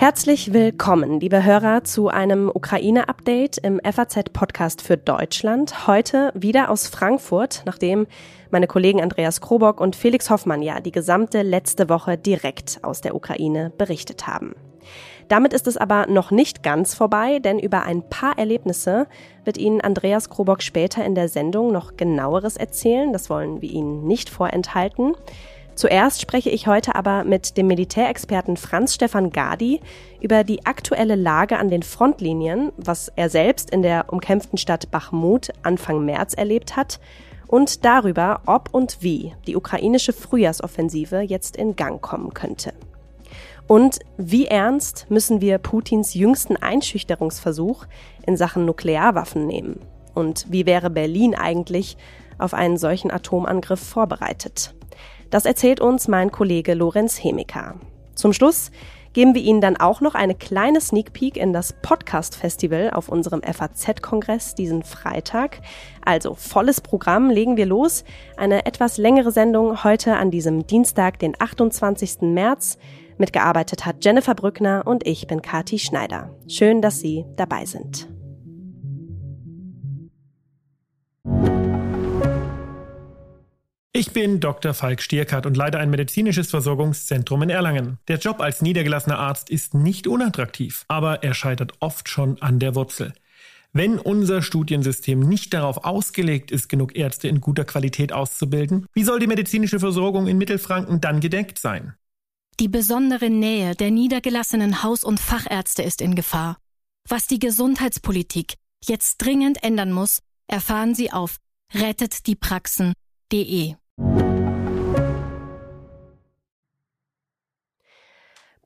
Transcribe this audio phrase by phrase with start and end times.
[0.00, 5.86] Herzlich willkommen, liebe Hörer, zu einem Ukraine-Update im FAZ-Podcast für Deutschland.
[5.86, 8.06] Heute wieder aus Frankfurt, nachdem
[8.50, 13.14] meine Kollegen Andreas Krobock und Felix Hoffmann ja die gesamte letzte Woche direkt aus der
[13.14, 14.54] Ukraine berichtet haben.
[15.30, 19.06] Damit ist es aber noch nicht ganz vorbei, denn über ein paar Erlebnisse
[19.44, 23.12] wird Ihnen Andreas Krobock später in der Sendung noch genaueres erzählen.
[23.12, 25.14] Das wollen wir Ihnen nicht vorenthalten.
[25.76, 29.80] Zuerst spreche ich heute aber mit dem Militärexperten Franz Stefan Gadi
[30.20, 35.50] über die aktuelle Lage an den Frontlinien, was er selbst in der umkämpften Stadt Bachmut
[35.62, 36.98] Anfang März erlebt hat,
[37.46, 42.72] und darüber, ob und wie die ukrainische Frühjahrsoffensive jetzt in Gang kommen könnte.
[43.70, 47.86] Und wie ernst müssen wir Putins jüngsten Einschüchterungsversuch
[48.26, 49.78] in Sachen Nuklearwaffen nehmen?
[50.12, 51.96] Und wie wäre Berlin eigentlich
[52.36, 54.74] auf einen solchen Atomangriff vorbereitet?
[55.30, 57.76] Das erzählt uns mein Kollege Lorenz Hemika.
[58.16, 58.72] Zum Schluss
[59.12, 63.08] geben wir Ihnen dann auch noch eine kleine Sneak Peek in das Podcast Festival auf
[63.08, 65.60] unserem FAZ-Kongress diesen Freitag.
[66.04, 68.02] Also volles Programm, legen wir los.
[68.36, 72.22] Eine etwas längere Sendung heute an diesem Dienstag, den 28.
[72.22, 72.78] März.
[73.20, 76.34] Mitgearbeitet hat Jennifer Brückner und ich bin Kati Schneider.
[76.48, 78.08] Schön, dass Sie dabei sind.
[83.92, 84.72] Ich bin Dr.
[84.72, 87.98] Falk Stierkart und leite ein medizinisches Versorgungszentrum in Erlangen.
[88.08, 92.74] Der Job als niedergelassener Arzt ist nicht unattraktiv, aber er scheitert oft schon an der
[92.74, 93.12] Wurzel.
[93.74, 99.20] Wenn unser Studiensystem nicht darauf ausgelegt ist, genug Ärzte in guter Qualität auszubilden, wie soll
[99.20, 101.94] die medizinische Versorgung in Mittelfranken dann gedeckt sein?
[102.58, 106.56] Die besondere Nähe der niedergelassenen Haus- und Fachärzte ist in Gefahr.
[107.08, 111.36] Was die Gesundheitspolitik jetzt dringend ändern muss, erfahren Sie auf
[111.74, 113.74] rettetdiepraxen.de.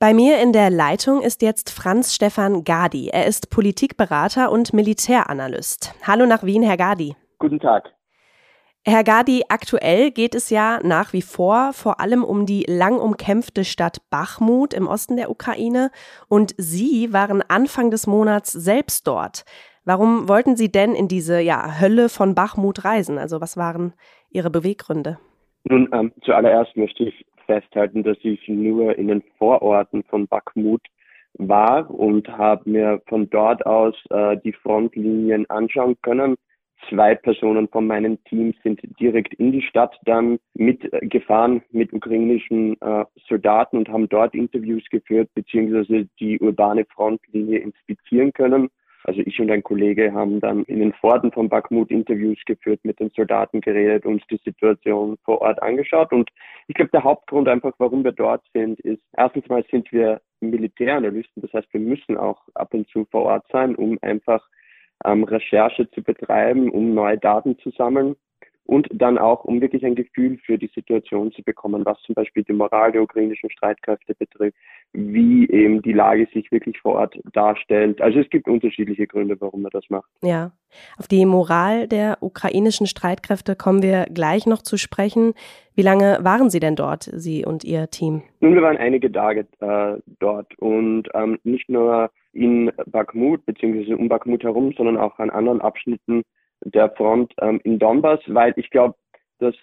[0.00, 3.08] Bei mir in der Leitung ist jetzt Franz Stefan Gadi.
[3.08, 5.95] Er ist Politikberater und Militäranalyst.
[6.02, 7.16] Hallo nach Wien, Herr Gadi.
[7.39, 7.95] Guten Tag.
[8.86, 13.64] Herr Gadi, aktuell geht es ja nach wie vor vor allem um die lang umkämpfte
[13.64, 15.90] Stadt Bachmut im Osten der Ukraine
[16.28, 19.46] und Sie waren Anfang des Monats selbst dort.
[19.86, 23.17] Warum wollten Sie denn in diese ja, Hölle von Bachmut reisen?
[23.17, 23.95] Also was waren
[24.28, 25.18] Ihre Beweggründe?
[25.64, 30.83] Nun, ähm, zuallererst möchte ich festhalten, dass ich nur in den Vororten von Bakhmut
[31.39, 36.36] war und habe mir von dort aus äh, die Frontlinien anschauen können.
[36.89, 43.05] Zwei Personen von meinem Team sind direkt in die Stadt dann mitgefahren mit ukrainischen äh,
[43.29, 48.68] Soldaten und haben dort Interviews geführt, beziehungsweise die urbane Frontlinie inspizieren können.
[49.05, 52.98] Also ich und ein Kollege haben dann in den Forten von Bakhmut Interviews geführt, mit
[53.01, 56.11] den Soldaten geredet, uns die Situation vor Ort angeschaut.
[56.13, 56.30] Und
[56.68, 61.42] ich glaube, der Hauptgrund einfach, warum wir dort sind, ist, erstens mal sind wir Militäranalysten.
[61.42, 64.42] Das heißt, wir müssen auch ab und zu vor Ort sein, um einfach
[65.05, 68.16] ähm, Recherche zu betreiben, um neue Daten zu sammeln
[68.66, 72.44] und dann auch, um wirklich ein Gefühl für die Situation zu bekommen, was zum Beispiel
[72.44, 74.56] die Moral der ukrainischen Streitkräfte betrifft,
[74.92, 78.00] wie eben die Lage sich wirklich vor Ort darstellt.
[78.00, 80.08] Also es gibt unterschiedliche Gründe, warum man das macht.
[80.22, 80.52] Ja,
[80.98, 85.34] auf die Moral der ukrainischen Streitkräfte kommen wir gleich noch zu sprechen.
[85.74, 88.22] Wie lange waren Sie denn dort, Sie und Ihr Team?
[88.40, 93.95] Nun, wir waren einige Tage äh, dort und ähm, nicht nur in Bakhmut bzw.
[93.95, 96.22] um Bakhmut herum, sondern auch an anderen Abschnitten
[96.64, 98.95] der Front ähm, in Donbass, weil ich glaube,
[99.39, 99.55] dass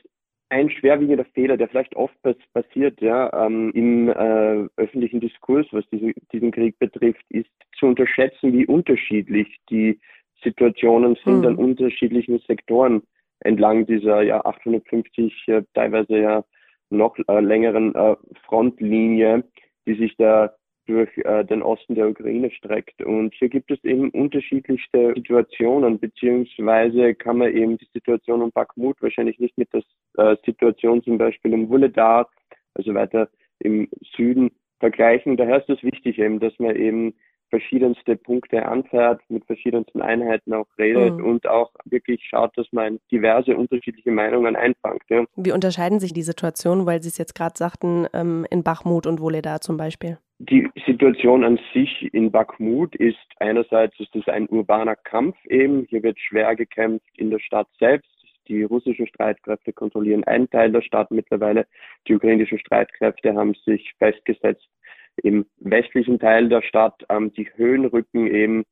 [0.49, 2.13] ein schwerwiegender Fehler, der vielleicht oft
[2.53, 7.49] passiert ja, ähm, im äh, öffentlichen Diskurs, was diese, diesen Krieg betrifft, ist
[7.79, 9.99] zu unterschätzen, wie unterschiedlich die
[10.43, 11.45] Situationen sind mhm.
[11.45, 13.01] an unterschiedlichen Sektoren
[13.39, 16.43] entlang dieser ja 850, äh, teilweise ja
[16.89, 18.15] noch äh, längeren äh,
[18.45, 19.43] Frontlinie,
[19.87, 20.53] die sich da
[20.91, 23.01] durch äh, den Osten der Ukraine streckt.
[23.01, 29.01] Und hier gibt es eben unterschiedlichste Situationen, beziehungsweise kann man eben die Situation um Bakhmut
[29.01, 29.83] wahrscheinlich nicht mit der
[30.17, 32.29] äh, Situation zum Beispiel um Wuledar,
[32.73, 33.29] also weiter
[33.59, 35.37] im Süden, vergleichen.
[35.37, 37.13] Daher ist es wichtig eben, dass man eben
[37.51, 41.25] verschiedenste Punkte anfährt, mit verschiedensten Einheiten auch redet mhm.
[41.25, 45.03] und auch wirklich schaut, dass man diverse unterschiedliche Meinungen einfangt.
[45.09, 45.25] Ja.
[45.35, 49.19] Wie unterscheiden sich die Situationen, weil Sie es jetzt gerade sagten, ähm, in Bachmut und
[49.21, 50.17] Woleda zum Beispiel?
[50.39, 55.85] Die Situation an sich in Bakhmut ist einerseits ist es ein urbaner Kampf eben.
[55.87, 58.09] Hier wird schwer gekämpft in der Stadt selbst.
[58.47, 61.67] Die russischen Streitkräfte kontrollieren einen Teil der Stadt mittlerweile.
[62.07, 64.67] Die ukrainischen Streitkräfte haben sich festgesetzt
[65.17, 67.05] im westlichen Teil der Stadt.
[67.09, 68.63] Ähm, die Höhenrücken eben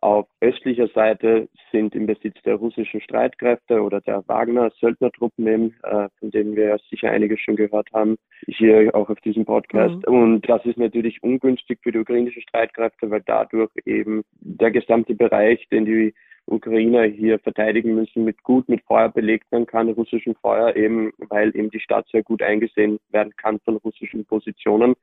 [0.00, 6.30] Auf östlicher Seite sind im Besitz der russischen Streitkräfte oder der Wagner-Söldnertruppen eben, äh, von
[6.30, 8.16] denen wir sicher einige schon gehört haben,
[8.46, 9.96] hier auch auf diesem Podcast.
[10.06, 10.14] Mhm.
[10.14, 15.66] Und das ist natürlich ungünstig für die ukrainischen Streitkräfte, weil dadurch eben der gesamte Bereich,
[15.70, 16.14] den die
[16.48, 21.54] Ukrainer hier verteidigen müssen, mit gut mit Feuer belegt werden kann, russischen Feuer eben, weil
[21.54, 24.94] eben die Stadt sehr gut eingesehen werden kann von russischen Positionen.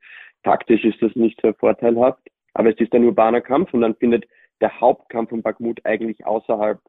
[0.42, 2.20] Taktisch ist das nicht sehr vorteilhaft,
[2.54, 4.26] aber es ist ein urbaner Kampf und dann findet
[4.60, 6.80] der Hauptkampf von Bakhmut eigentlich außerhalb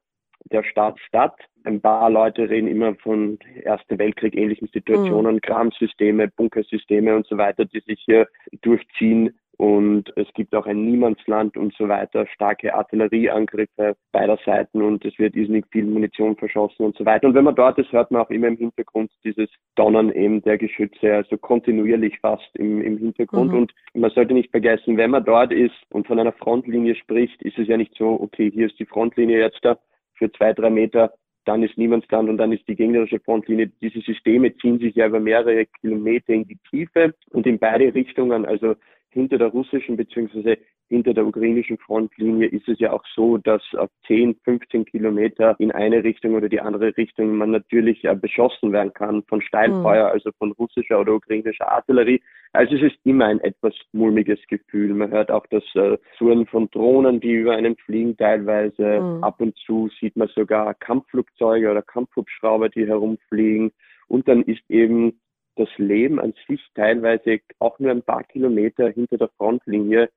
[0.52, 1.36] der Stadt statt.
[1.64, 5.42] Ein paar Leute reden immer von Erste Weltkrieg ähnlichen Situationen, mhm.
[5.42, 8.28] Kramsysteme, Bunkersysteme und so weiter, die sich hier
[8.62, 15.04] durchziehen und es gibt auch ein Niemandsland und so weiter, starke Artillerieangriffe beider Seiten und
[15.04, 17.28] es wird irrsinnig viel Munition verschossen und so weiter.
[17.28, 20.60] Und wenn man dort ist, hört man auch immer im Hintergrund dieses Donnern eben der
[20.60, 23.52] Geschütze, also kontinuierlich fast im, im Hintergrund.
[23.52, 23.58] Mhm.
[23.58, 27.58] Und man sollte nicht vergessen, wenn man dort ist und von einer Frontlinie spricht, ist
[27.58, 29.80] es ja nicht so, okay, hier ist die Frontlinie jetzt da
[30.14, 31.14] für zwei, drei Meter
[31.46, 33.72] dann ist Niemandsland und dann ist die gegnerische Frontlinie.
[33.82, 38.46] Diese Systeme ziehen sich ja über mehrere Kilometer in die Tiefe und in beide Richtungen.
[38.46, 38.76] Also
[39.10, 40.58] hinter der russischen bzw.
[40.90, 45.72] hinter der ukrainischen Frontlinie ist es ja auch so, dass auf 10, 15 Kilometer in
[45.72, 50.12] eine Richtung oder die andere Richtung man natürlich äh, beschossen werden kann von Steilfeuer, mhm.
[50.14, 52.22] also von russischer oder ukrainischer Artillerie.
[52.54, 54.94] Also es ist immer ein etwas mulmiges Gefühl.
[54.94, 59.02] Man hört auch das äh, Surren von Drohnen, die über einen fliegen teilweise.
[59.02, 59.24] Mhm.
[59.24, 63.72] Ab und zu sieht man sogar Kampfflugzeuge oder Kampfhubschrauber, die herumfliegen.
[64.08, 65.20] Und dann ist eben
[65.58, 70.10] das Leben an sich teilweise auch nur ein paar Kilometer hinter der Frontlinie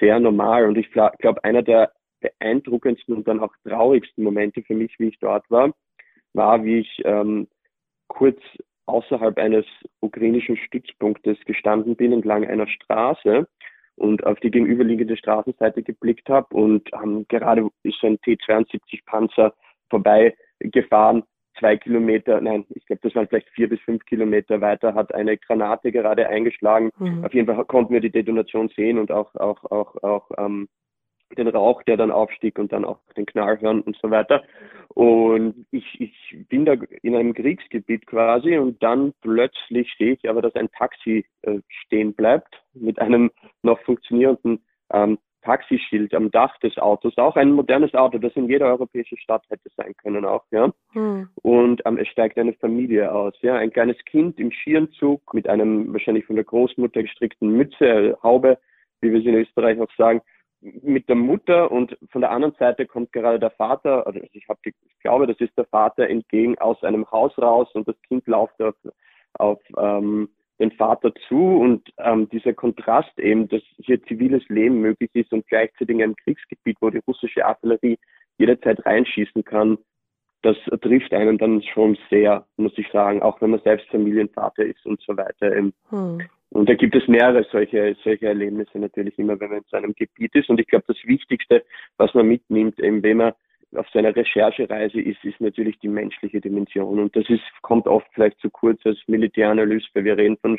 [0.00, 0.66] sehr normal.
[0.66, 5.18] Und ich glaube, einer der beeindruckendsten und dann auch traurigsten Momente für mich, wie ich
[5.18, 5.72] dort war,
[6.32, 7.48] war, wie ich ähm,
[8.08, 8.40] kurz
[8.86, 9.66] außerhalb eines
[10.00, 13.46] ukrainischen Stützpunktes gestanden bin, entlang einer Straße
[13.96, 19.54] und auf die gegenüberliegende Straßenseite geblickt habe und ähm, gerade ist ein T-72 Panzer
[19.88, 21.22] vorbeigefahren
[21.58, 25.36] zwei Kilometer, nein, ich glaube, das waren vielleicht vier bis fünf Kilometer weiter, hat eine
[25.38, 26.90] Granate gerade eingeschlagen.
[26.98, 27.24] Mhm.
[27.24, 30.68] Auf jeden Fall konnten wir die Detonation sehen und auch, auch, auch, auch ähm,
[31.36, 34.44] den Rauch, der dann aufstieg und dann auch den Knall hören und so weiter.
[34.88, 40.42] Und ich, ich bin da in einem Kriegsgebiet quasi und dann plötzlich sehe ich aber,
[40.42, 43.30] dass ein Taxi äh, stehen bleibt mit einem
[43.62, 48.66] noch funktionierenden ähm, Taxischild am Dach des Autos, auch ein modernes Auto, das in jeder
[48.66, 50.72] europäischen Stadt hätte sein können auch, ja.
[50.92, 51.28] Hm.
[51.36, 55.92] Und ähm, es steigt eine Familie aus, ja, ein kleines Kind im Skierenzug mit einem
[55.92, 58.58] wahrscheinlich von der Großmutter gestrickten Mütze, Haube,
[59.00, 60.22] wie wir es in Österreich auch sagen,
[60.60, 64.58] mit der Mutter und von der anderen Seite kommt gerade der Vater, also ich, hab,
[64.64, 68.60] ich glaube, das ist der Vater entgegen aus einem Haus raus und das Kind läuft
[68.62, 68.74] auf,
[69.34, 70.30] auf ähm,
[70.60, 75.46] den Vater zu und ähm, dieser Kontrast eben, dass hier ziviles Leben möglich ist und
[75.48, 77.98] gleichzeitig in einem Kriegsgebiet, wo die russische Artillerie
[78.38, 79.78] jederzeit reinschießen kann,
[80.42, 84.84] das trifft einen dann schon sehr, muss ich sagen, auch wenn man selbst Familienvater ist
[84.84, 85.50] und so weiter.
[85.88, 86.20] Hm.
[86.50, 89.94] Und da gibt es mehrere solche, solche Erlebnisse natürlich immer, wenn man in so einem
[89.94, 90.50] Gebiet ist.
[90.50, 91.64] Und ich glaube, das Wichtigste,
[91.96, 93.32] was man mitnimmt, eben wenn man
[93.76, 96.98] auf seiner Recherchereise ist, ist natürlich die menschliche Dimension.
[96.98, 100.58] Und das ist, kommt oft vielleicht zu kurz als Militäranalyst, weil wir reden von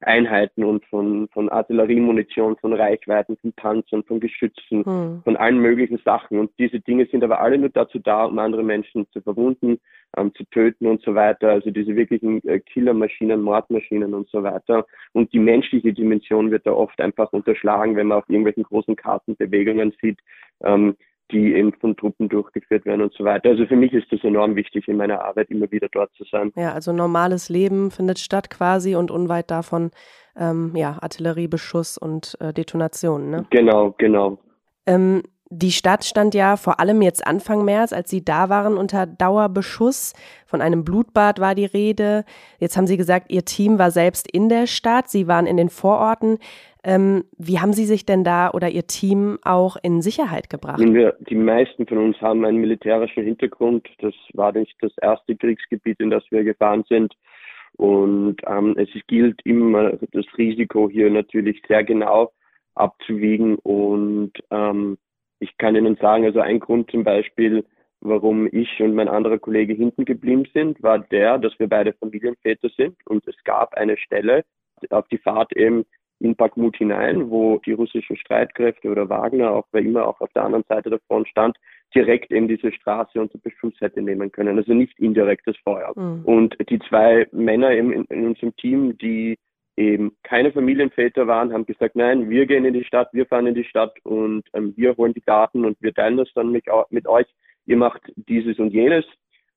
[0.00, 5.22] Einheiten und von, von Artilleriemunition, von Reichweiten, von Panzern, von Geschützen, hm.
[5.24, 6.38] von allen möglichen Sachen.
[6.38, 9.78] Und diese Dinge sind aber alle nur dazu da, um andere Menschen zu verwunden,
[10.16, 11.48] ähm, zu töten und so weiter.
[11.48, 14.86] Also diese wirklichen äh, Killermaschinen, Mordmaschinen und so weiter.
[15.12, 19.94] Und die menschliche Dimension wird da oft einfach unterschlagen, wenn man auf irgendwelchen großen Kartenbewegungen
[20.02, 20.18] sieht.
[20.62, 20.96] Ähm,
[21.30, 23.50] die eben von Truppen durchgeführt werden und so weiter.
[23.50, 26.52] Also für mich ist das enorm wichtig in meiner Arbeit, immer wieder dort zu sein.
[26.56, 29.90] Ja, also normales Leben findet statt quasi und unweit davon
[30.38, 33.30] ähm, ja, Artilleriebeschuss und äh, Detonationen.
[33.30, 33.46] Ne?
[33.50, 34.38] Genau, genau.
[34.86, 39.06] Ähm, die Stadt stand ja vor allem jetzt Anfang März, als Sie da waren, unter
[39.06, 40.12] Dauerbeschuss.
[40.44, 42.24] Von einem Blutbad war die Rede.
[42.58, 45.08] Jetzt haben Sie gesagt, Ihr Team war selbst in der Stadt.
[45.08, 46.38] Sie waren in den Vororten.
[46.86, 50.80] Ähm, wie haben Sie sich denn da oder Ihr Team auch in Sicherheit gebracht?
[50.80, 53.88] Die meisten von uns haben einen militärischen Hintergrund.
[53.98, 57.12] Das war nicht das erste Kriegsgebiet, in das wir gefahren sind.
[57.76, 62.32] Und ähm, es gilt immer das Risiko hier natürlich sehr genau
[62.76, 63.56] abzuwiegen.
[63.56, 64.96] Und ähm,
[65.40, 67.64] ich kann Ihnen sagen, also ein Grund zum Beispiel,
[68.00, 72.68] warum ich und mein anderer Kollege hinten geblieben sind, war der, dass wir beide Familienväter
[72.76, 74.44] sind und es gab eine Stelle
[74.90, 75.84] auf die Fahrt eben
[76.18, 80.44] in Bakhmut hinein, wo die russischen Streitkräfte oder Wagner, auch wer immer auch auf der
[80.44, 81.56] anderen Seite der Front stand,
[81.94, 84.58] direkt eben diese Straße unter Beschuss hätte nehmen können.
[84.58, 85.92] Also nicht indirektes Feuer.
[85.94, 86.24] Mhm.
[86.24, 89.36] Und die zwei Männer in, in unserem Team, die
[89.76, 93.54] eben keine Familienväter waren, haben gesagt, nein, wir gehen in die Stadt, wir fahren in
[93.54, 97.06] die Stadt und ähm, wir holen die Daten und wir teilen das dann mit, mit
[97.06, 97.26] euch.
[97.66, 99.04] Ihr macht dieses und jenes.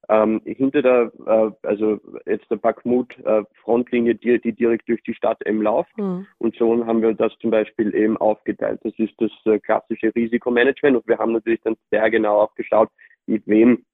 [0.08, 5.14] Ähm, hinter der, äh, also jetzt der Bakhmut äh, Frontlinie, die, die direkt durch die
[5.14, 5.96] Stadt eben läuft.
[5.98, 6.26] Mhm.
[6.38, 8.80] Und so haben wir das zum Beispiel eben aufgeteilt.
[8.84, 12.90] Das ist das äh, klassische Risikomanagement und wir haben natürlich dann sehr genau aufgeschaut,
[13.28, 13.86] mit wem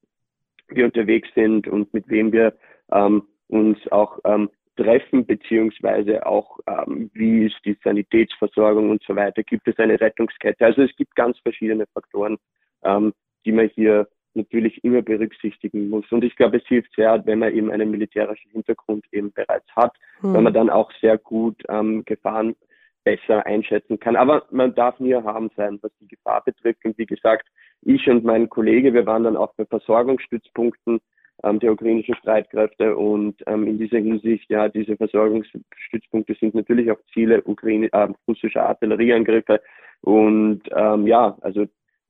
[0.69, 2.53] wir unterwegs sind und mit wem wir
[2.91, 9.43] ähm, uns auch ähm, treffen, beziehungsweise auch, ähm, wie ist die Sanitätsversorgung und so weiter.
[9.43, 10.65] Gibt es eine Rettungskette?
[10.65, 12.38] Also es gibt ganz verschiedene Faktoren,
[12.83, 13.13] ähm,
[13.45, 16.11] die man hier natürlich immer berücksichtigen muss.
[16.11, 19.93] Und ich glaube, es hilft sehr, wenn man eben einen militärischen Hintergrund eben bereits hat,
[20.19, 20.33] hm.
[20.33, 22.55] weil man dann auch sehr gut ähm, Gefahren
[23.03, 24.15] besser einschätzen kann.
[24.15, 26.83] Aber man darf nie erhaben sein, was die Gefahr betrifft.
[26.83, 27.47] Und wie gesagt,
[27.81, 30.99] ich und mein Kollege, wir waren dann auch bei Versorgungsstützpunkten
[31.43, 36.99] ähm, der ukrainischen Streitkräfte und ähm, in dieser Hinsicht, ja, diese Versorgungsstützpunkte sind natürlich auch
[37.13, 39.61] Ziele Ukraine, äh, russischer Artillerieangriffe
[40.01, 41.65] und ähm, ja, also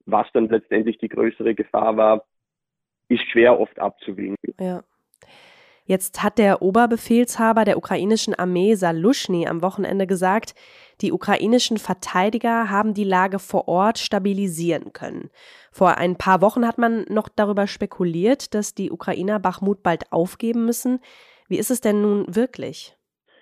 [0.05, 2.25] was dann letztendlich die größere Gefahr war,
[3.09, 4.35] ist schwer oft abzuwägen.
[4.59, 4.83] Ja.
[5.87, 10.55] Jetzt hat der Oberbefehlshaber der ukrainischen Armee Salushny am Wochenende gesagt,
[11.01, 15.29] die ukrainischen Verteidiger haben die Lage vor Ort stabilisieren können.
[15.71, 20.65] Vor ein paar Wochen hat man noch darüber spekuliert, dass die Ukrainer Bachmut bald aufgeben
[20.65, 21.01] müssen.
[21.47, 22.97] Wie ist es denn nun wirklich?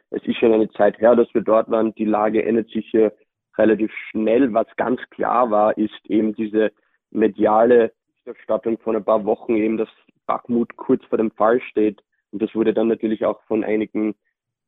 [0.10, 1.96] Es ist schon eine Zeit her, dass wir dort waren.
[1.96, 3.14] Die Lage ändert sich hier
[3.58, 4.54] relativ schnell.
[4.54, 6.72] Was ganz klar war, ist eben diese
[7.12, 7.92] mediale
[8.24, 9.90] Berichterstattung von ein paar Wochen eben, dass
[10.26, 12.02] Bakhmut kurz vor dem Fall steht.
[12.32, 14.16] Und das wurde dann natürlich auch von einigen,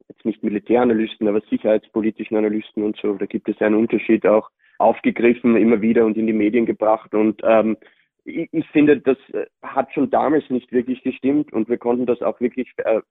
[0.07, 5.55] jetzt nicht Militäranalysten, aber sicherheitspolitischen Analysten und so, da gibt es einen Unterschied auch aufgegriffen,
[5.55, 7.13] immer wieder und in die Medien gebracht.
[7.13, 7.77] Und ähm,
[8.25, 12.21] ich, ich finde, das äh, hat schon damals nicht wirklich gestimmt und wir konnten das
[12.21, 13.01] auch wirklich äh,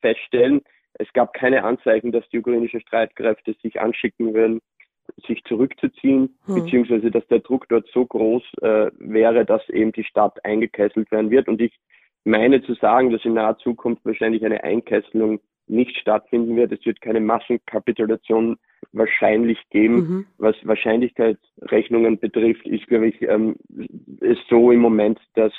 [0.00, 0.60] feststellen.
[0.98, 4.60] Es gab keine Anzeichen, dass die ukrainischen Streitkräfte sich anschicken würden,
[5.26, 6.54] sich zurückzuziehen, hm.
[6.54, 11.30] beziehungsweise dass der Druck dort so groß äh, wäre, dass eben die Stadt eingekesselt werden
[11.30, 11.48] wird.
[11.48, 11.72] Und ich
[12.24, 16.72] meine zu sagen, dass in naher Zukunft wahrscheinlich eine Einkesselung nicht stattfinden wird.
[16.72, 18.56] Es wird keine Massenkapitulation
[18.92, 19.94] wahrscheinlich geben.
[19.94, 20.26] Mhm.
[20.38, 23.56] Was Wahrscheinlichkeitsrechnungen betrifft, ist, glaube ich, ähm,
[24.20, 25.52] ist so im Moment, dass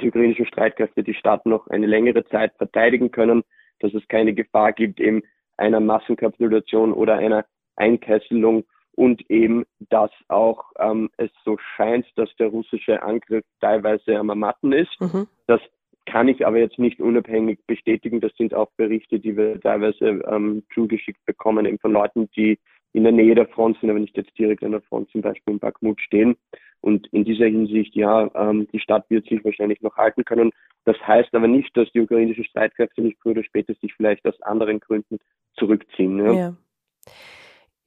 [0.00, 3.44] die ukrainischen Streitkräfte die Stadt noch eine längere Zeit verteidigen können,
[3.80, 5.22] dass es keine Gefahr gibt eben
[5.56, 7.44] einer Massenkapitulation oder einer
[7.76, 8.64] Einkesselung
[8.96, 14.72] und eben, dass auch ähm, es so scheint, dass der russische Angriff teilweise am Ermatten
[14.72, 15.00] ist.
[15.00, 15.28] Mhm.
[15.46, 15.60] Das
[16.06, 18.20] kann ich aber jetzt nicht unabhängig bestätigen.
[18.20, 22.58] Das sind auch Berichte, die wir teilweise ähm, zugeschickt bekommen, eben von Leuten, die
[22.92, 25.54] in der Nähe der Front sind, aber nicht jetzt direkt an der Front, zum Beispiel
[25.54, 26.36] in Bakhmut stehen.
[26.80, 30.52] Und in dieser Hinsicht, ja, ähm, die Stadt wird sich wahrscheinlich noch halten können.
[30.84, 34.40] Das heißt aber nicht, dass die ukrainischen Streitkräfte nicht früher oder später sich vielleicht aus
[34.42, 35.18] anderen Gründen
[35.58, 36.18] zurückziehen.
[36.24, 36.32] Ja.
[36.32, 36.56] ja.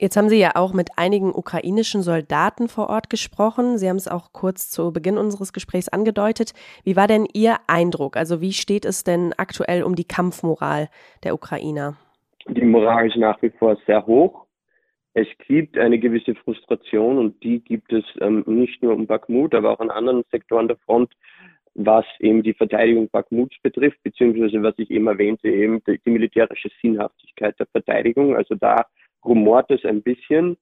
[0.02, 3.78] Jetzt haben Sie ja auch mit einigen ukrainischen Soldaten vor Ort gesprochen.
[3.78, 6.54] Sie haben es auch kurz zu Beginn unseres Gesprächs angedeutet.
[6.86, 8.16] Wie war denn Ihr Eindruck?
[8.16, 10.88] Also wie steht es denn aktuell um die Kampfmoral
[11.26, 11.98] der Ukrainer?
[12.48, 14.46] Die Moral ist nach wie vor sehr hoch.
[15.16, 19.72] Es gibt eine gewisse Frustration und die gibt es ähm, nicht nur um Bakhmut, aber
[19.72, 21.12] auch an anderen Sektoren der Front,
[21.74, 26.70] was eben die Verteidigung Bakhmuts betrifft, beziehungsweise was ich eben erwähnte, eben die, die militärische
[26.82, 28.38] Sinnhaftigkeit der Verteidigung.
[28.38, 28.86] Also da
[29.24, 30.58] rumort es ein bisschen.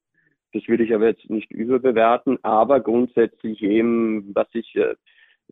[0.54, 2.38] Das würde ich aber jetzt nicht überbewerten.
[2.44, 4.96] Aber grundsätzlich eben, was ich äh,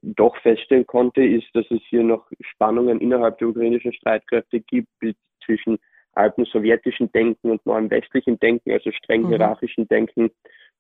[0.01, 4.89] doch feststellen konnte, ist, dass es hier noch Spannungen innerhalb der ukrainischen Streitkräfte gibt
[5.45, 5.77] zwischen
[6.13, 9.29] alten sowjetischen Denken und neuem westlichen Denken, also streng mhm.
[9.29, 10.31] hierarchischen Denken,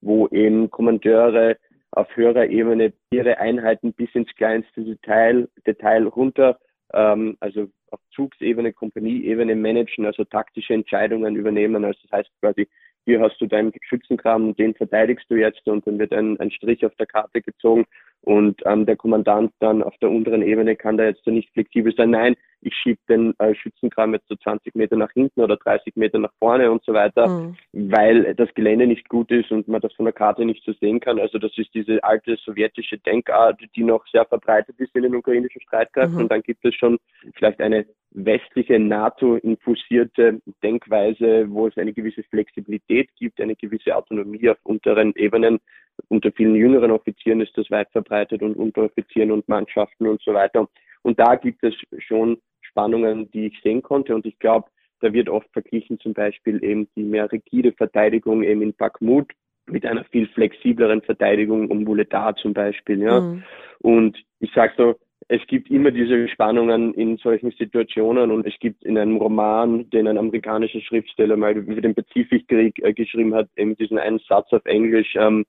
[0.01, 1.57] wo eben Kommandeure
[1.91, 6.59] auf höherer Ebene ihre Einheiten bis ins kleinste Detail, Detail runter
[6.93, 11.83] ähm, also auf Zugsebene, Kompanieebene managen, also taktische Entscheidungen übernehmen.
[11.85, 12.67] Also das heißt quasi,
[13.05, 16.85] hier hast du deinen Schützenkram, den verteidigst du jetzt und dann wird ein, ein Strich
[16.85, 17.85] auf der Karte gezogen
[18.21, 22.09] und ähm, der Kommandant dann auf der unteren Ebene kann da jetzt nicht flexibel sein.
[22.09, 26.17] Nein, ich schiebe den äh, Schützenkram jetzt so 20 Meter nach hinten oder 30 Meter
[26.17, 27.55] nach vorne und so weiter, mhm.
[27.73, 30.99] weil das Gelände nicht gut ist und man das von der Karte nicht so sehen
[30.99, 31.19] kann.
[31.19, 35.61] Also das ist diese alte sowjetische Denkart, die noch sehr verbreitet ist in den ukrainischen
[35.61, 36.15] Streitkräften.
[36.15, 36.21] Mhm.
[36.21, 36.97] Und dann gibt es schon
[37.35, 44.57] vielleicht eine westliche NATO-infusierte Denkweise, wo es eine gewisse Flexibilität gibt, eine gewisse Autonomie auf
[44.63, 45.59] unteren Ebenen.
[46.07, 50.67] Unter vielen jüngeren Offizieren ist das weit verbreitet und Unteroffizieren und Mannschaften und so weiter.
[51.05, 52.39] Und da gibt es schon
[52.75, 54.13] Spannungen, die ich sehen konnte.
[54.13, 54.67] Und ich glaube,
[54.99, 59.31] da wird oft verglichen zum Beispiel eben die mehr rigide Verteidigung eben in Bakhmut
[59.67, 63.01] mit einer viel flexibleren Verteidigung um Wuledar zum Beispiel.
[63.01, 63.21] Ja.
[63.21, 63.43] Mhm.
[63.79, 64.95] Und ich sage so,
[65.27, 70.07] es gibt immer diese Spannungen in solchen Situationen und es gibt in einem Roman, den
[70.07, 74.65] ein amerikanischer Schriftsteller mal über den Pazifikkrieg äh, geschrieben hat, eben diesen einen Satz auf
[74.65, 75.45] Englisch, um, ähm,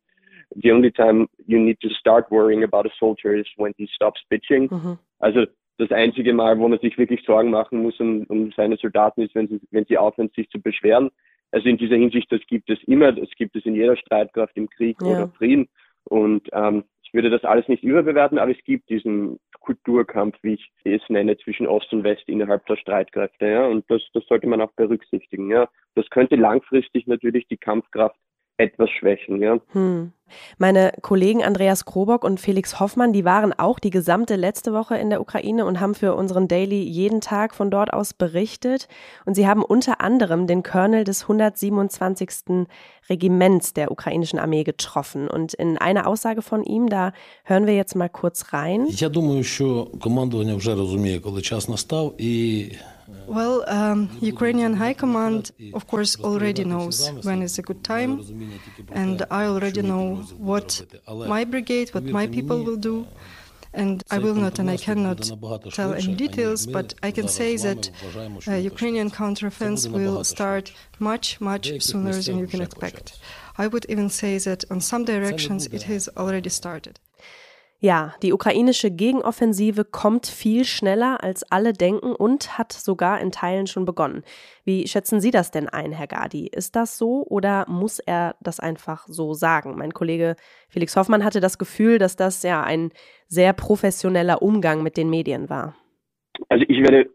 [0.62, 4.20] the only time you need to start worrying about a soldier is when he stops
[4.30, 4.70] bitching.
[4.70, 4.98] Mhm.
[5.18, 5.46] Also
[5.78, 9.34] das einzige Mal, wo man sich wirklich Sorgen machen muss um, um seine Soldaten ist,
[9.34, 11.10] wenn sie, wenn sie aufhören, sich zu beschweren.
[11.52, 14.68] Also in dieser Hinsicht, das gibt es immer, das gibt es in jeder Streitkraft im
[14.68, 15.06] Krieg ja.
[15.06, 15.68] oder Frieden.
[16.04, 20.72] Und ähm, ich würde das alles nicht überbewerten, aber es gibt diesen Kulturkampf, wie ich
[20.84, 23.46] es nenne, zwischen Ost und West innerhalb der Streitkräfte.
[23.46, 23.66] Ja?
[23.66, 25.50] Und das, das sollte man auch berücksichtigen.
[25.50, 25.68] Ja?
[25.94, 28.16] Das könnte langfristig natürlich die Kampfkraft
[28.57, 29.59] etwas schwächen, ja.
[29.73, 30.13] Hm.
[30.57, 35.09] Meine Kollegen Andreas Krobock und Felix Hoffmann, die waren auch die gesamte letzte Woche in
[35.09, 38.87] der Ukraine und haben für unseren Daily jeden Tag von dort aus berichtet.
[39.25, 42.67] Und sie haben unter anderem den Colonel des 127.
[43.09, 45.27] Regiments der ukrainischen Armee getroffen.
[45.27, 47.11] Und in einer Aussage von ihm, da
[47.43, 48.87] hören wir jetzt mal kurz rein.
[48.89, 52.71] Я думаю, що командування вже розуміє, коли час настав і
[53.26, 58.22] Well, um, Ukrainian High Command, of course, already knows when is a good time,
[58.92, 63.06] and I already know what my brigade, what my people will do.
[63.72, 65.30] And I will not and I cannot
[65.72, 67.90] tell any details, but I can say that
[68.48, 73.18] uh, Ukrainian counteroffensive will start much, much sooner than you can expect.
[73.58, 77.00] I would even say that on some directions it has already started.
[77.78, 83.66] Ja, die ukrainische Gegenoffensive kommt viel schneller, als alle denken und hat sogar in Teilen
[83.66, 84.22] schon begonnen.
[84.64, 86.46] Wie schätzen Sie das denn ein, Herr Gadi?
[86.46, 89.76] Ist das so oder muss er das einfach so sagen?
[89.76, 90.36] Mein Kollege
[90.68, 92.92] Felix Hoffmann hatte das Gefühl, dass das ja ein
[93.28, 95.74] sehr professioneller Umgang mit den Medien war.
[96.48, 97.10] Also ich werde,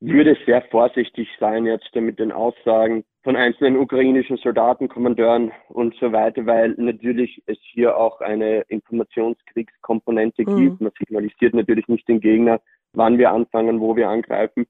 [0.00, 6.10] würde sehr vorsichtig sein jetzt mit den Aussagen von einzelnen ukrainischen Soldaten, Kommandeuren und so
[6.12, 10.56] weiter, weil natürlich es hier auch eine Informationskriegskomponente mhm.
[10.56, 10.80] gibt.
[10.80, 12.60] Man signalisiert natürlich nicht den Gegner,
[12.94, 14.66] wann wir anfangen, wo wir angreifen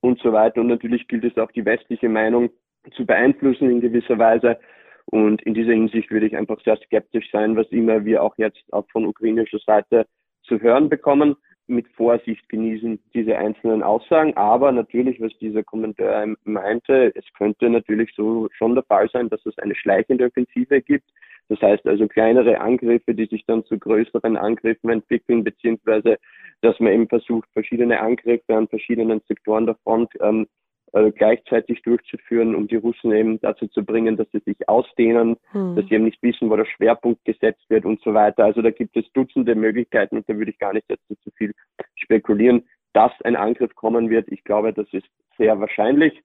[0.00, 0.62] und so weiter.
[0.62, 2.48] Und natürlich gilt es auch die westliche Meinung
[2.96, 4.58] zu beeinflussen in gewisser Weise.
[5.04, 8.62] Und in dieser Hinsicht würde ich einfach sehr skeptisch sein, was immer wir auch jetzt
[8.72, 10.06] auch von ukrainischer Seite
[10.42, 11.36] zu hören bekommen
[11.70, 14.36] mit Vorsicht genießen, diese einzelnen Aussagen.
[14.36, 19.44] Aber natürlich, was dieser Kommentar meinte, es könnte natürlich so schon der Fall sein, dass
[19.46, 21.08] es eine schleichende Offensive gibt.
[21.48, 26.18] Das heißt also kleinere Angriffe, die sich dann zu größeren Angriffen entwickeln, beziehungsweise
[26.60, 30.46] dass man eben versucht, verschiedene Angriffe an verschiedenen Sektoren der Front ähm,
[30.92, 35.76] äh, gleichzeitig durchzuführen, um die Russen eben dazu zu bringen, dass sie sich ausdehnen, hm.
[35.76, 38.44] dass sie eben nicht wissen, wo der Schwerpunkt gesetzt wird und so weiter.
[38.44, 41.52] Also da gibt es Dutzende Möglichkeiten und da würde ich gar nicht jetzt zu viel
[41.94, 44.28] spekulieren, dass ein Angriff kommen wird.
[44.28, 45.06] Ich glaube, das ist
[45.38, 46.20] sehr wahrscheinlich,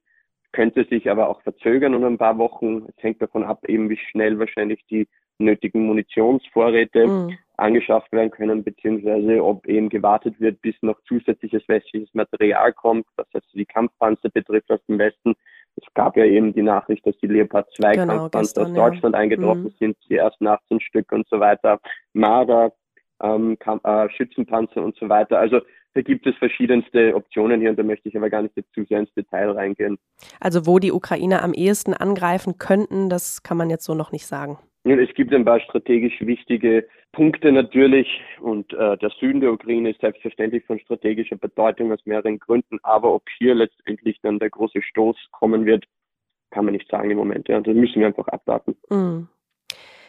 [0.52, 2.86] könnte sich aber auch verzögern um ein paar Wochen.
[2.88, 5.06] Es hängt davon ab, eben wie schnell wahrscheinlich die
[5.38, 7.38] nötigen Munitionsvorräte mhm.
[7.56, 13.26] Angeschafft werden können, beziehungsweise ob eben gewartet wird, bis noch zusätzliches westliches Material kommt, was
[13.32, 15.34] also die Kampfpanzer betrifft aus dem Westen.
[15.76, 19.14] Es gab ja eben die Nachricht, dass die Leopard 2 genau, Kampfpanzer gestern, aus Deutschland
[19.14, 19.20] ja.
[19.20, 19.74] eingetroffen mhm.
[19.78, 21.80] sind, die ersten 18 Stück und so weiter.
[22.12, 22.72] Marder,
[23.22, 25.38] ähm, äh, Schützenpanzer und so weiter.
[25.38, 25.60] Also
[25.94, 29.00] da gibt es verschiedenste Optionen hier und da möchte ich aber gar nicht zu sehr
[29.00, 29.98] ins Detail reingehen.
[30.40, 34.26] Also wo die Ukrainer am ehesten angreifen könnten, das kann man jetzt so noch nicht
[34.26, 34.58] sagen.
[34.84, 38.06] Es gibt ein paar strategisch wichtige Punkte natürlich
[38.42, 43.14] und äh, der Süden der Ukraine ist selbstverständlich von strategischer Bedeutung aus mehreren Gründen, aber
[43.14, 45.86] ob hier letztendlich dann der große Stoß kommen wird,
[46.50, 47.48] kann man nicht sagen im Moment.
[47.48, 48.76] Ja, das müssen wir einfach abwarten.
[48.90, 49.28] Mm.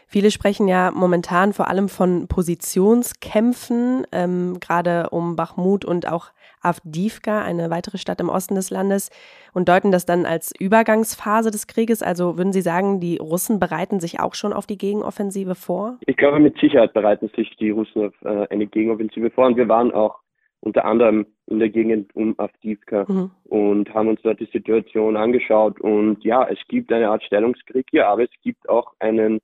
[0.09, 7.41] Viele sprechen ja momentan vor allem von Positionskämpfen, ähm, gerade um Bachmut und auch Avdivka,
[7.41, 9.09] eine weitere Stadt im Osten des Landes,
[9.53, 12.01] und deuten das dann als Übergangsphase des Krieges.
[12.01, 15.97] Also würden Sie sagen, die Russen bereiten sich auch schon auf die Gegenoffensive vor?
[16.05, 19.47] Ich glaube, mit Sicherheit bereiten sich die Russen auf äh, eine Gegenoffensive vor.
[19.47, 20.19] Und wir waren auch
[20.61, 23.31] unter anderem in der Gegend um Avdivka mhm.
[23.45, 25.79] und haben uns dort die Situation angeschaut.
[25.81, 29.39] Und ja, es gibt eine Art Stellungskrieg hier, aber es gibt auch einen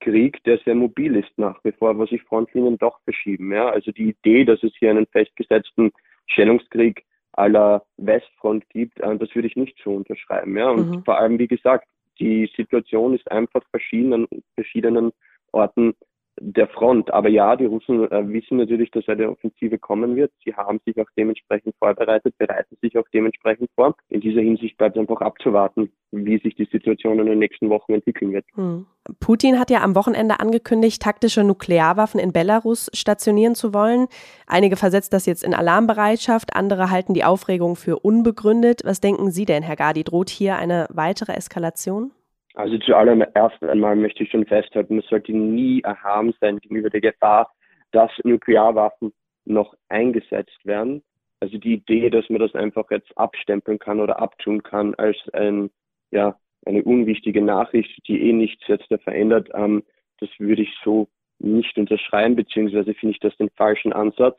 [0.00, 3.52] Krieg, der sehr mobil ist nach wie vor, wo sich Frontlinien doch verschieben.
[3.52, 3.68] Ja?
[3.70, 5.92] Also die Idee, dass es hier einen festgesetzten
[6.26, 10.56] Stellungskrieg aller Westfront gibt, äh, das würde ich nicht so unterschreiben.
[10.56, 10.70] Ja?
[10.70, 11.04] Und mhm.
[11.04, 15.12] vor allem, wie gesagt, die Situation ist einfach verschieden an verschiedenen
[15.52, 15.94] Orten
[16.40, 17.12] der Front.
[17.12, 20.32] Aber ja, die Russen äh, wissen natürlich, dass eine Offensive kommen wird.
[20.44, 23.94] Sie haben sich auch dementsprechend vorbereitet, bereiten sich auch dementsprechend vor.
[24.08, 27.92] In dieser Hinsicht bleibt es einfach abzuwarten, wie sich die Situation in den nächsten Wochen
[27.92, 28.44] entwickeln wird.
[28.54, 28.86] Hm.
[29.20, 34.06] Putin hat ja am Wochenende angekündigt, taktische Nuklearwaffen in Belarus stationieren zu wollen.
[34.46, 38.82] Einige versetzt das jetzt in Alarmbereitschaft, andere halten die Aufregung für unbegründet.
[38.84, 40.04] Was denken Sie denn, Herr Gadi?
[40.04, 42.12] Droht hier eine weitere Eskalation?
[42.58, 47.54] Also zuallererst einmal möchte ich schon festhalten, es sollte nie erhaben sein gegenüber der Gefahr,
[47.92, 49.12] dass Nuklearwaffen
[49.44, 51.04] noch eingesetzt werden.
[51.38, 55.70] Also die Idee, dass man das einfach jetzt abstempeln kann oder abtun kann als ein,
[56.10, 59.84] ja, eine unwichtige Nachricht, die eh nichts jetzt verändert, ähm,
[60.18, 64.36] das würde ich so nicht unterschreiben, beziehungsweise finde ich das den falschen Ansatz.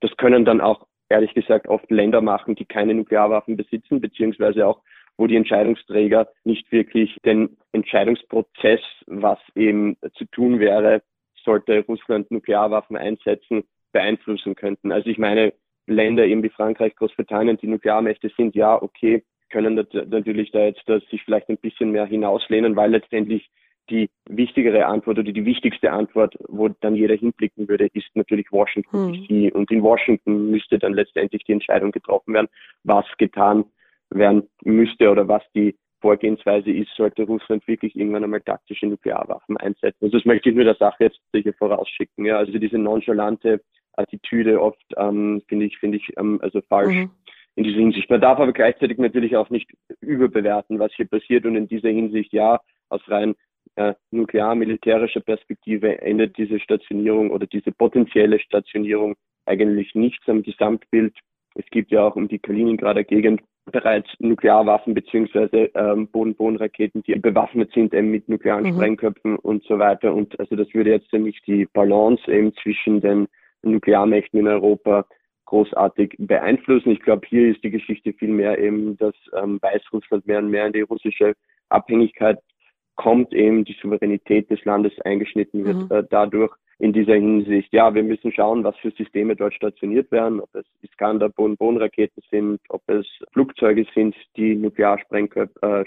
[0.00, 4.82] Das können dann auch, ehrlich gesagt, oft Länder machen, die keine Nuklearwaffen besitzen, beziehungsweise auch,
[5.16, 11.02] wo die Entscheidungsträger nicht wirklich den Entscheidungsprozess, was eben zu tun wäre,
[11.44, 14.92] sollte Russland Nuklearwaffen einsetzen, beeinflussen könnten.
[14.92, 15.52] Also ich meine,
[15.86, 21.04] Länder eben wie Frankreich, Großbritannien, die Nuklearmächte sind, ja, okay, können natürlich da jetzt dass
[21.10, 23.48] sich vielleicht ein bisschen mehr hinauslehnen, weil letztendlich
[23.90, 29.12] die wichtigere Antwort oder die wichtigste Antwort, wo dann jeder hinblicken würde, ist natürlich Washington
[29.12, 29.12] hm.
[29.12, 29.54] DC.
[29.54, 32.48] Und in Washington müsste dann letztendlich die Entscheidung getroffen werden,
[32.82, 33.66] was getan
[34.10, 40.04] werden müsste oder was die Vorgehensweise ist, sollte Russland wirklich irgendwann einmal taktische Nuklearwaffen einsetzen.
[40.04, 42.26] Also das möchte ich nur der Sache jetzt sicher vorausschicken.
[42.26, 43.62] Ja, also diese nonchalante
[43.96, 47.10] Attitüde oft ähm, finde ich finde ich ähm, also falsch mhm.
[47.56, 48.10] in dieser Hinsicht.
[48.10, 52.34] Man darf aber gleichzeitig natürlich auch nicht überbewerten, was hier passiert und in dieser Hinsicht
[52.34, 53.34] ja aus rein
[53.76, 61.16] äh, nuklear-militärischer Perspektive endet diese Stationierung oder diese potenzielle Stationierung eigentlich nichts am Gesamtbild.
[61.54, 63.40] Es gibt ja auch um die Kaliningrader Gegend
[63.72, 68.74] bereits Nuklearwaffen beziehungsweise ähm, Boden-Boden-Raketen, die bewaffnet sind eben mit nuklearen mhm.
[68.74, 70.14] Sprengköpfen und so weiter.
[70.14, 73.26] Und also das würde jetzt nämlich die Balance eben zwischen den
[73.62, 75.06] Nuklearmächten in Europa
[75.46, 76.90] großartig beeinflussen.
[76.90, 80.66] Ich glaube, hier ist die Geschichte viel mehr eben, dass ähm, Weißrussland mehr und mehr
[80.66, 81.34] in die russische
[81.68, 82.38] Abhängigkeit
[82.96, 85.88] kommt, eben die Souveränität des Landes eingeschnitten wird mhm.
[85.90, 86.54] äh, dadurch.
[86.80, 90.66] In dieser Hinsicht, ja, wir müssen schauen, was für Systeme dort stationiert werden, ob es
[90.82, 95.84] Iskander-Boden-Boden-Raketen sind, ob es Flugzeuge sind, die Nuklearsprengkörper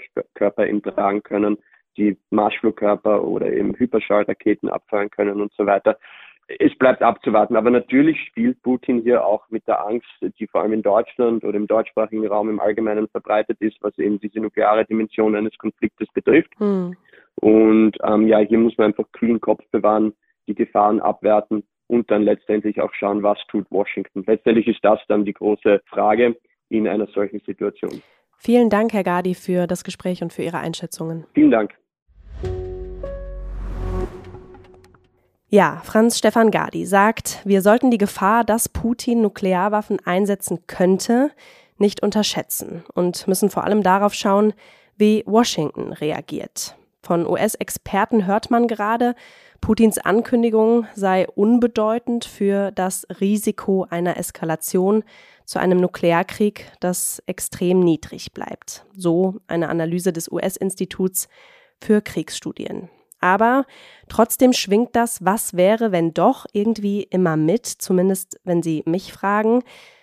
[0.58, 1.58] äh, eben tragen können,
[1.98, 5.98] die Marschflugkörper oder eben Hyperschallraketen abfeuern können und so weiter
[6.48, 7.56] es bleibt abzuwarten.
[7.56, 11.56] Aber natürlich spielt Putin hier auch mit der Angst, die vor allem in Deutschland oder
[11.56, 16.50] im deutschsprachigen Raum im Allgemeinen verbreitet ist, was eben diese nukleare Dimension eines Konfliktes betrifft.
[16.58, 16.96] Hm.
[17.36, 20.14] Und ähm, ja, hier muss man einfach kühlen Kopf bewahren,
[20.46, 24.24] die Gefahren abwerten und dann letztendlich auch schauen, was tut Washington.
[24.26, 26.36] Letztendlich ist das dann die große Frage
[26.68, 28.02] in einer solchen Situation.
[28.36, 31.26] Vielen Dank, Herr Gadi, für das Gespräch und für Ihre Einschätzungen.
[31.34, 31.74] Vielen Dank.
[35.50, 41.30] Ja, Franz Stefan Gadi sagt, wir sollten die Gefahr, dass Putin Nuklearwaffen einsetzen könnte,
[41.78, 44.52] nicht unterschätzen und müssen vor allem darauf schauen,
[44.98, 46.76] wie Washington reagiert.
[47.02, 49.14] Von US-Experten hört man gerade,
[49.62, 55.02] Putins Ankündigung sei unbedeutend für das Risiko einer Eskalation
[55.46, 58.84] zu einem Nuklearkrieg, das extrem niedrig bleibt.
[58.94, 61.26] So eine Analyse des US-Instituts
[61.80, 62.90] für Kriegsstudien.
[63.20, 63.64] Aber
[64.08, 69.62] trotzdem schwingt das, was wäre, wenn doch irgendwie immer mit, zumindest wenn Sie mich fragen.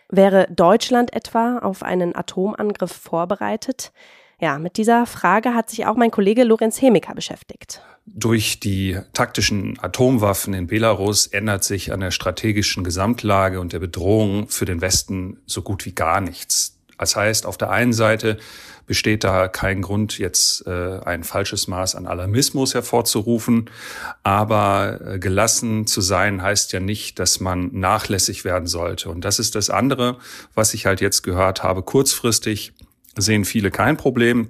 [0.10, 3.91] Wäre Deutschland etwa auf einen Atomangriff vorbereitet?
[4.39, 7.82] Ja, mit dieser Frage hat sich auch mein Kollege Lorenz Hemiker beschäftigt.
[8.06, 14.49] Durch die taktischen Atomwaffen in Belarus ändert sich an der strategischen Gesamtlage und der Bedrohung
[14.49, 16.78] für den Westen so gut wie gar nichts.
[16.97, 18.38] Das heißt, auf der einen Seite
[18.86, 23.69] besteht da kein Grund, jetzt äh, ein falsches Maß an Alarmismus hervorzurufen.
[24.24, 29.10] Aber äh, gelassen zu sein heißt ja nicht, dass man nachlässig werden sollte.
[29.10, 30.17] Und das ist das andere,
[30.54, 31.84] was ich halt jetzt gehört habe.
[31.84, 32.74] Kurzfristig
[33.17, 34.50] sehen viele kein Problem.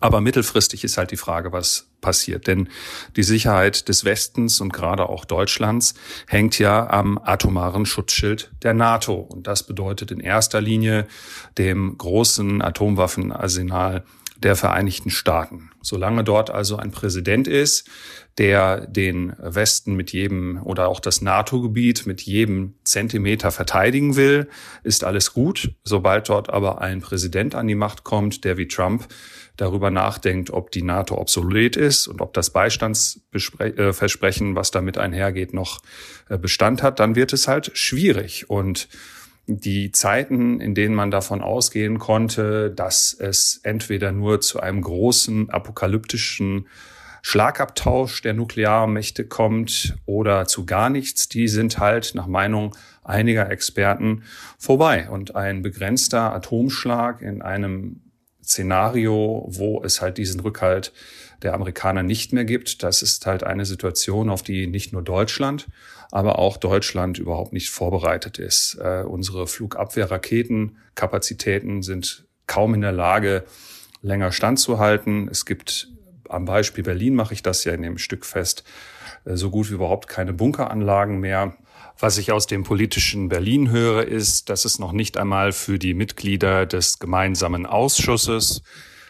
[0.00, 2.46] Aber mittelfristig ist halt die Frage, was passiert.
[2.46, 2.68] Denn
[3.16, 5.94] die Sicherheit des Westens und gerade auch Deutschlands
[6.28, 9.14] hängt ja am atomaren Schutzschild der NATO.
[9.14, 11.08] Und das bedeutet in erster Linie
[11.58, 14.04] dem großen Atomwaffenarsenal
[14.38, 15.70] der Vereinigten Staaten.
[15.82, 17.88] Solange dort also ein Präsident ist,
[18.38, 24.48] der den Westen mit jedem oder auch das NATO-Gebiet mit jedem Zentimeter verteidigen will,
[24.82, 25.72] ist alles gut.
[25.84, 29.08] Sobald dort aber ein Präsident an die Macht kommt, der wie Trump
[29.56, 35.80] darüber nachdenkt, ob die NATO obsolet ist und ob das Beistandsversprechen, was damit einhergeht, noch
[36.28, 38.50] äh, Bestand hat, dann wird es halt schwierig.
[38.50, 38.88] Und
[39.46, 45.50] die Zeiten, in denen man davon ausgehen konnte, dass es entweder nur zu einem großen
[45.50, 46.66] apokalyptischen
[47.22, 54.22] Schlagabtausch der Nuklearmächte kommt oder zu gar nichts, die sind halt nach Meinung einiger Experten
[54.58, 55.08] vorbei.
[55.10, 58.02] Und ein begrenzter Atomschlag in einem
[58.44, 60.92] Szenario, wo es halt diesen Rückhalt
[61.42, 62.82] der Amerikaner nicht mehr gibt.
[62.82, 65.66] Das ist halt eine Situation, auf die nicht nur Deutschland,
[66.10, 68.78] aber auch Deutschland überhaupt nicht vorbereitet ist.
[68.80, 73.44] Äh, unsere Flugabwehrraketenkapazitäten sind kaum in der Lage,
[74.02, 75.28] länger standzuhalten.
[75.28, 75.88] Es gibt
[76.28, 78.64] am Beispiel Berlin mache ich das ja in dem Stück fest,
[79.24, 81.56] äh, so gut wie überhaupt keine Bunkeranlagen mehr.
[81.98, 85.94] Was ich aus dem politischen Berlin höre, ist, dass es noch nicht einmal für die
[85.94, 88.62] Mitglieder des gemeinsamen Ausschusses,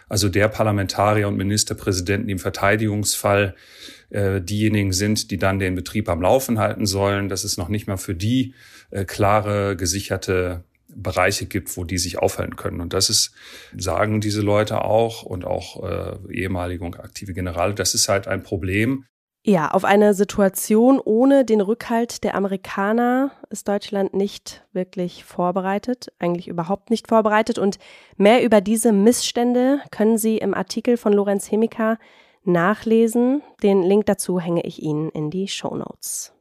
[0.09, 3.55] also der Parlamentarier und Ministerpräsidenten, im Verteidigungsfall
[4.11, 7.87] äh, diejenigen sind, die dann den Betrieb am Laufen halten sollen, dass es noch nicht
[7.87, 8.55] mal für die
[8.91, 12.81] äh, klare, gesicherte Bereiche gibt, wo die sich aufhalten können.
[12.81, 13.33] Und das ist,
[13.77, 18.43] sagen diese Leute auch und auch äh, ehemalige und aktive Generale, das ist halt ein
[18.43, 19.05] Problem,
[19.47, 26.49] ja, auf eine Situation ohne den Rückhalt der Amerikaner ist Deutschland nicht wirklich vorbereitet, eigentlich
[26.49, 27.57] überhaupt nicht vorbereitet.
[27.57, 27.79] Und
[28.17, 31.97] mehr über diese Missstände können Sie im Artikel von Lorenz Hemika
[32.43, 33.41] nachlesen.
[33.63, 36.33] Den Link dazu hänge ich Ihnen in die Show Notes.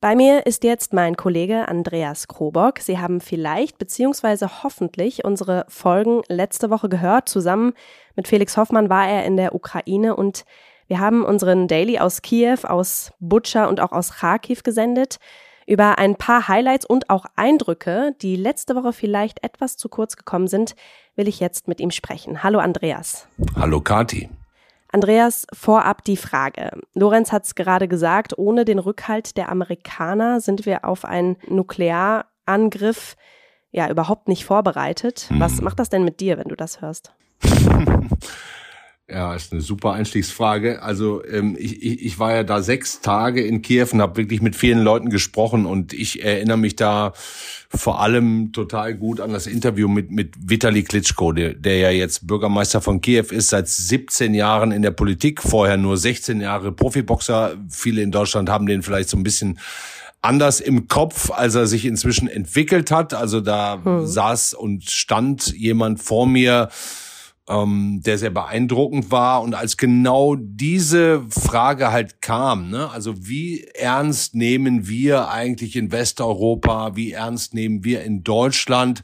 [0.00, 2.78] Bei mir ist jetzt mein Kollege Andreas Krobock.
[2.78, 7.28] Sie haben vielleicht beziehungsweise hoffentlich unsere Folgen letzte Woche gehört.
[7.28, 7.72] Zusammen
[8.14, 10.44] mit Felix Hoffmann war er in der Ukraine und
[10.86, 15.18] wir haben unseren Daily aus Kiew, aus Butscha und auch aus Kharkiv gesendet.
[15.66, 20.46] Über ein paar Highlights und auch Eindrücke, die letzte Woche vielleicht etwas zu kurz gekommen
[20.46, 20.76] sind,
[21.16, 22.44] will ich jetzt mit ihm sprechen.
[22.44, 23.26] Hallo Andreas.
[23.56, 24.28] Hallo Kati.
[24.90, 26.70] Andreas, vorab die Frage.
[26.94, 33.16] Lorenz hat es gerade gesagt, ohne den Rückhalt der Amerikaner sind wir auf einen Nuklearangriff
[33.70, 35.28] ja überhaupt nicht vorbereitet.
[35.34, 37.12] Was macht das denn mit dir, wenn du das hörst?
[39.10, 40.82] Ja, ist eine super Einstiegsfrage.
[40.82, 44.42] Also ähm, ich, ich, ich war ja da sechs Tage in Kiew und habe wirklich
[44.42, 47.14] mit vielen Leuten gesprochen und ich erinnere mich da
[47.70, 52.26] vor allem total gut an das Interview mit mit Vitali Klitschko, der, der ja jetzt
[52.26, 57.56] Bürgermeister von Kiew ist, seit 17 Jahren in der Politik, vorher nur 16 Jahre Profiboxer.
[57.70, 59.58] Viele in Deutschland haben den vielleicht so ein bisschen
[60.20, 63.14] anders im Kopf, als er sich inzwischen entwickelt hat.
[63.14, 64.06] Also da hm.
[64.06, 66.68] saß und stand jemand vor mir,
[67.48, 69.42] ähm, der sehr beeindruckend war.
[69.42, 75.90] Und als genau diese Frage halt kam, ne, also wie ernst nehmen wir eigentlich in
[75.92, 79.02] Westeuropa, wie ernst nehmen wir in Deutschland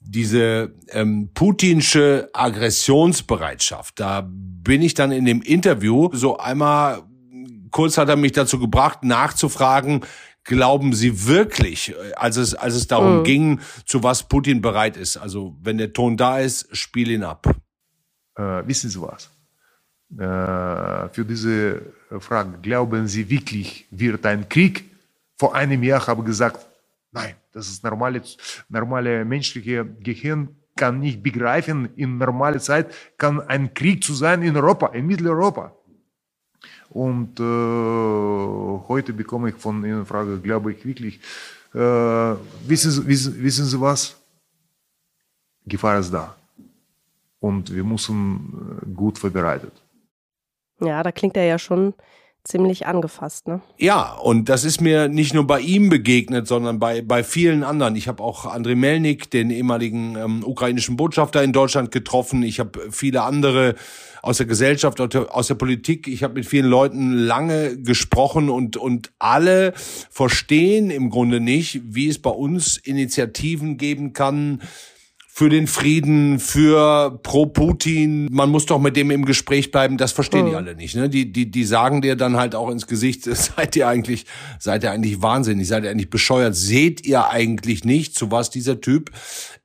[0.00, 7.02] diese ähm, putinsche Aggressionsbereitschaft, da bin ich dann in dem Interview so einmal
[7.72, 10.04] kurz hat er mich dazu gebracht, nachzufragen,
[10.44, 13.24] glauben Sie wirklich, als es, als es darum mhm.
[13.24, 15.16] ging, zu was Putin bereit ist?
[15.16, 17.46] Also, wenn der Ton da ist, spiel ihn ab.
[18.36, 19.30] Äh, wissen Sie was?
[20.18, 21.82] Äh, für diese
[22.20, 24.84] Frage, glauben Sie wirklich, wird ein Krieg?
[25.38, 26.66] Vor einem Jahr habe ich gesagt,
[27.10, 28.22] nein, das ist normale,
[28.68, 34.56] normale menschliche Gehirn kann nicht begreifen, in normaler Zeit kann ein Krieg zu sein in
[34.56, 35.74] Europa, in Mitteleuropa.
[36.90, 41.20] Und äh, heute bekomme ich von Ihnen Frage, glaube ich wirklich,
[41.74, 44.16] äh, wissen, wissen, wissen Sie was?
[45.66, 46.36] Gefahr ist da
[47.42, 49.72] und wir müssen äh, gut vorbereitet.
[50.80, 51.94] Ja, da klingt er ja schon
[52.44, 53.60] ziemlich angefasst, ne?
[53.78, 57.94] Ja, und das ist mir nicht nur bei ihm begegnet, sondern bei, bei vielen anderen.
[57.94, 62.42] Ich habe auch Andrei Melnik, den ehemaligen ähm, ukrainischen Botschafter in Deutschland getroffen.
[62.42, 63.76] Ich habe viele andere
[64.22, 66.08] aus der Gesellschaft, aus der Politik.
[66.08, 72.08] Ich habe mit vielen Leuten lange gesprochen und, und alle verstehen im Grunde nicht, wie
[72.08, 74.62] es bei uns Initiativen geben kann,
[75.34, 78.28] für den Frieden, für pro Putin.
[78.30, 79.96] Man muss doch mit dem im Gespräch bleiben.
[79.96, 80.50] Das verstehen mhm.
[80.50, 80.94] die alle nicht.
[80.94, 81.08] Ne?
[81.08, 84.26] Die, die, die sagen dir dann halt auch ins Gesicht, seid ihr eigentlich,
[84.58, 86.54] seid ihr eigentlich wahnsinnig, seid ihr eigentlich bescheuert?
[86.54, 89.10] Seht ihr eigentlich nicht, zu was dieser Typ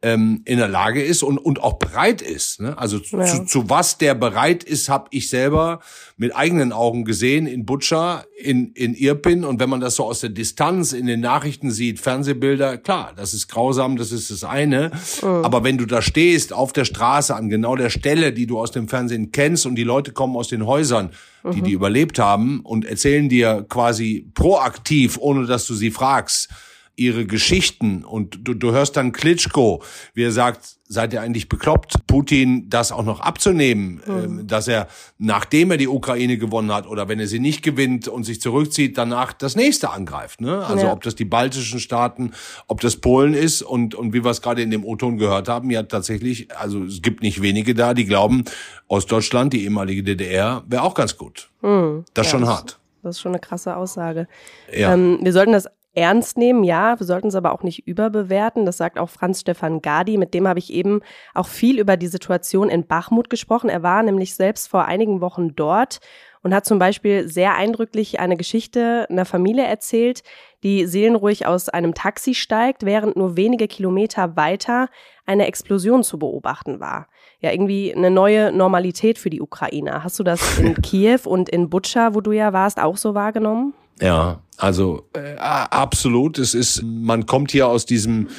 [0.04, 2.62] ähm, in der Lage ist und, und auch bereit ist?
[2.62, 2.78] Ne?
[2.78, 3.26] Also ja.
[3.26, 5.80] zu, zu was der bereit ist, habe ich selber
[6.18, 9.44] mit eigenen Augen gesehen in Butscha, in, in Irpin.
[9.44, 13.34] Und wenn man das so aus der Distanz in den Nachrichten sieht, Fernsehbilder, klar, das
[13.34, 14.92] ist grausam, das ist das eine.
[15.22, 15.28] Mhm.
[15.28, 18.72] Aber wenn du da stehst, auf der Straße, an genau der Stelle, die du aus
[18.72, 21.12] dem Fernsehen kennst und die Leute kommen aus den Häusern,
[21.44, 21.64] die mhm.
[21.64, 26.50] die überlebt haben und erzählen dir quasi proaktiv, ohne dass du sie fragst,
[26.98, 29.84] ihre Geschichten und du, du hörst dann Klitschko,
[30.16, 34.40] wie er sagt, seid ihr eigentlich bekloppt, Putin das auch noch abzunehmen, mhm.
[34.40, 34.88] äh, dass er,
[35.20, 38.98] nachdem er die Ukraine gewonnen hat oder wenn er sie nicht gewinnt und sich zurückzieht,
[38.98, 40.42] danach das nächste angreift.
[40.42, 40.66] Ne?
[40.66, 40.92] Also ja.
[40.92, 42.32] ob das die baltischen Staaten,
[42.68, 45.70] ob das Polen ist und, und wie wir es gerade in dem O-Ton gehört haben,
[45.70, 48.44] ja tatsächlich, also es gibt nicht wenige da, die glauben,
[48.88, 51.52] Ostdeutschland, die ehemalige DDR, wäre auch ganz gut.
[51.62, 52.06] Mhm.
[52.16, 52.80] Das ist ja, schon hart.
[53.04, 54.28] Das ist schon eine krasse Aussage.
[54.74, 54.94] Ja.
[54.94, 58.68] Ähm, wir sollten das ernst nehmen, ja, wir sollten es aber auch nicht überbewerten.
[58.68, 61.02] Das sagt auch Franz Stefan Gadi, mit dem habe ich eben
[61.34, 63.68] auch viel über die Situation in Bachmut gesprochen.
[63.68, 66.00] Er war nämlich selbst vor einigen Wochen dort
[66.44, 70.22] und hat zum Beispiel sehr eindrücklich eine Geschichte einer Familie erzählt,
[70.62, 74.90] die seelenruhig aus einem Taxi steigt, während nur wenige Kilometer weiter
[75.26, 77.08] eine Explosion zu beobachten war.
[77.40, 80.04] Ja, irgendwie eine neue Normalität für die Ukrainer.
[80.04, 83.74] Hast du das in Kiew und in Butscha, wo du ja warst, auch so wahrgenommen?
[84.02, 86.38] Ja, also äh, absolut.
[86.40, 88.30] Es ist, man kommt hier aus diesem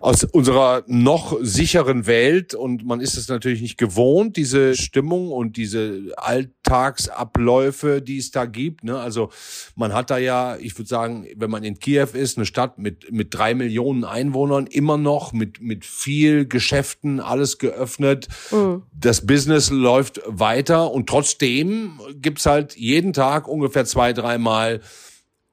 [0.00, 5.56] aus unserer noch sicheren Welt und man ist es natürlich nicht gewohnt, diese Stimmung und
[5.56, 8.84] diese Alltagsabläufe, die es da gibt.
[8.84, 8.98] Ne?
[8.98, 9.30] Also
[9.76, 13.12] man hat da ja, ich würde sagen, wenn man in Kiew ist, eine Stadt mit
[13.12, 18.28] mit drei Millionen Einwohnern, immer noch mit mit viel Geschäften, alles geöffnet.
[18.50, 18.82] Mhm.
[18.92, 24.80] Das Business läuft weiter und trotzdem gibt's halt jeden Tag ungefähr zwei, dreimal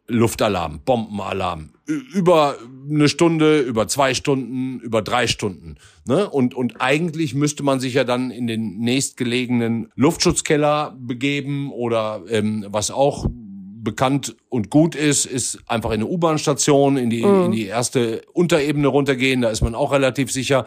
[0.08, 2.58] Luftalarm, Bombenalarm, über
[2.90, 5.76] eine Stunde, über zwei Stunden, über drei Stunden.
[6.06, 6.30] Ne?
[6.30, 12.66] Und, und eigentlich müsste man sich ja dann in den nächstgelegenen Luftschutzkeller begeben oder ähm,
[12.70, 17.46] was auch bekannt und gut ist, ist einfach in eine U-Bahn-Station, in die, mhm.
[17.46, 20.66] in die erste Unterebene runtergehen, da ist man auch relativ sicher.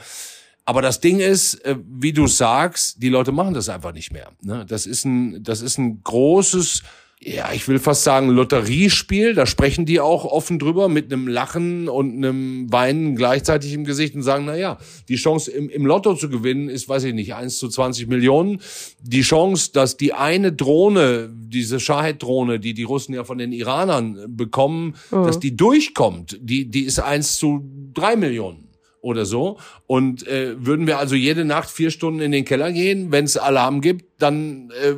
[0.67, 4.31] Aber das Ding ist, äh, wie du sagst, die Leute machen das einfach nicht mehr.
[4.43, 4.65] Ne?
[4.67, 6.83] Das ist ein, das ist ein großes
[7.27, 9.35] ja, ich will fast sagen, Lotteriespiel.
[9.35, 14.15] Da sprechen die auch offen drüber mit einem Lachen und einem Weinen gleichzeitig im Gesicht
[14.15, 14.77] und sagen, na ja,
[15.09, 18.61] die Chance im, im Lotto zu gewinnen ist, weiß ich nicht, eins zu 20 Millionen.
[19.01, 24.27] Die Chance, dass die eine Drohne, diese Shahed-Drohne, die die Russen ja von den Iranern
[24.29, 25.25] bekommen, mhm.
[25.25, 28.69] dass die durchkommt, die, die ist eins zu drei Millionen
[29.05, 29.59] oder so.
[29.87, 33.37] Und äh, würden wir also jede Nacht vier Stunden in den Keller gehen, wenn es
[33.37, 34.95] Alarm gibt, dann äh,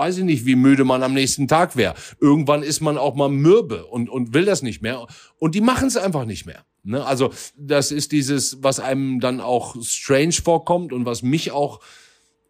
[0.00, 1.94] weiß ich nicht, wie müde man am nächsten Tag wäre.
[2.20, 5.06] Irgendwann ist man auch mal mürbe und, und will das nicht mehr.
[5.38, 6.64] Und die machen es einfach nicht mehr.
[6.84, 7.04] Ne?
[7.04, 11.80] Also das ist dieses, was einem dann auch strange vorkommt und was mich auch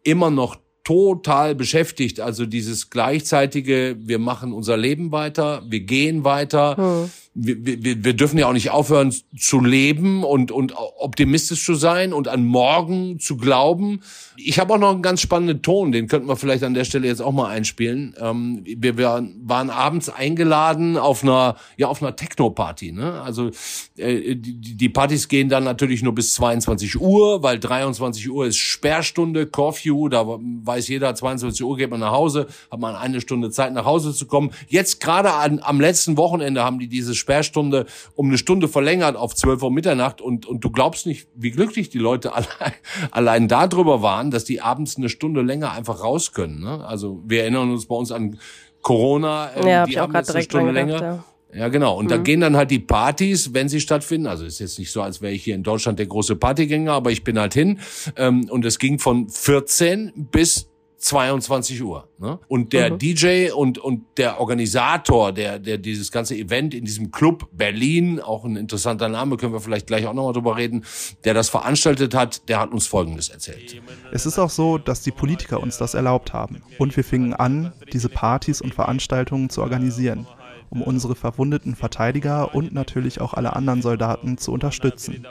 [0.03, 2.21] immer noch total beschäftigt.
[2.21, 6.77] Also dieses gleichzeitige, wir machen unser Leben weiter, wir gehen weiter.
[6.77, 11.75] Hm wir, wir, wir dürfen ja auch nicht aufhören zu leben und, und optimistisch zu
[11.75, 14.01] sein und an morgen zu glauben.
[14.35, 17.07] Ich habe auch noch einen ganz spannenden Ton, den könnten wir vielleicht an der Stelle
[17.07, 18.15] jetzt auch mal einspielen.
[18.19, 22.91] Ähm, wir, wir waren abends eingeladen auf einer, ja, auf einer Techno-Party.
[22.91, 23.21] Ne?
[23.21, 23.51] Also
[23.95, 28.57] äh, die, die Partys gehen dann natürlich nur bis 22 Uhr, weil 23 Uhr ist
[28.57, 33.51] Sperrstunde, Curfew, da weiß jeder, 22 Uhr geht man nach Hause, hat man eine Stunde
[33.51, 34.51] Zeit nach Hause zu kommen.
[34.67, 39.63] Jetzt gerade am letzten Wochenende haben die dieses Sperrstunde um eine Stunde verlängert auf 12
[39.63, 42.73] Uhr Mitternacht und, und du glaubst nicht, wie glücklich die Leute allein,
[43.11, 46.59] allein darüber waren, dass die abends eine Stunde länger einfach raus können.
[46.59, 46.85] Ne?
[46.85, 48.37] Also wir erinnern uns bei uns an
[48.81, 50.95] Corona, äh, ja, die hab haben jetzt eine Stunde länger.
[50.95, 51.23] Gedacht, ja.
[51.53, 51.97] Ja, genau.
[51.97, 52.09] Und mhm.
[52.09, 54.27] da gehen dann halt die Partys, wenn sie stattfinden.
[54.27, 57.11] Also ist jetzt nicht so, als wäre ich hier in Deutschland der große Partygänger, aber
[57.11, 57.79] ich bin halt hin.
[58.15, 60.70] Ähm, und es ging von 14 bis
[61.01, 62.07] 22 Uhr.
[62.19, 62.39] Ne?
[62.47, 62.97] Und der mhm.
[62.99, 68.45] DJ und, und der Organisator, der, der dieses ganze Event in diesem Club Berlin, auch
[68.45, 70.85] ein interessanter Name, können wir vielleicht gleich auch nochmal drüber reden,
[71.23, 73.81] der das veranstaltet hat, der hat uns Folgendes erzählt.
[74.11, 76.61] Es ist auch so, dass die Politiker uns das erlaubt haben.
[76.77, 80.27] Und wir fingen an, diese Partys und Veranstaltungen zu organisieren
[80.71, 85.27] um unsere verwundeten Verteidiger und natürlich auch alle anderen Soldaten zu unterstützen.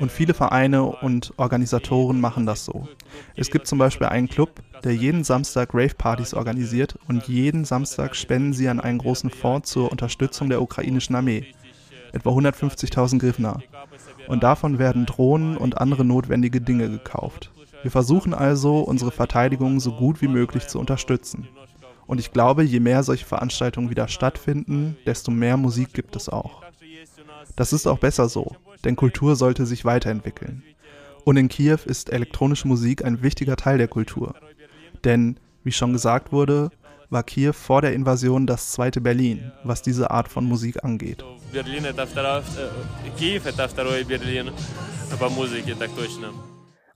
[0.00, 2.88] Und viele Vereine und Organisatoren machen das so.
[3.36, 8.52] Es gibt zum Beispiel einen Club, der jeden Samstag Rave-Partys organisiert und jeden Samstag spenden
[8.52, 11.46] sie an einen großen Fonds zur Unterstützung der ukrainischen Armee.
[12.12, 13.62] Etwa 150.000 Griffner.
[14.26, 17.52] Und davon werden Drohnen und andere notwendige Dinge gekauft.
[17.82, 21.48] Wir versuchen also, unsere Verteidigung so gut wie möglich zu unterstützen.
[22.09, 26.63] Und ich glaube, je mehr solche Veranstaltungen wieder stattfinden, desto mehr Musik gibt es auch.
[27.55, 30.63] Das ist auch besser so, denn Kultur sollte sich weiterentwickeln.
[31.23, 34.35] Und in Kiew ist elektronische Musik ein wichtiger Teil der Kultur.
[35.03, 36.69] Denn, wie schon gesagt wurde,
[37.09, 41.23] war Kiew vor der Invasion das zweite Berlin, was diese Art von Musik angeht.
[41.51, 42.43] Berlin это второе,
[43.17, 44.51] Киев это второе Берлин
[45.17, 46.33] по музыке, так точно.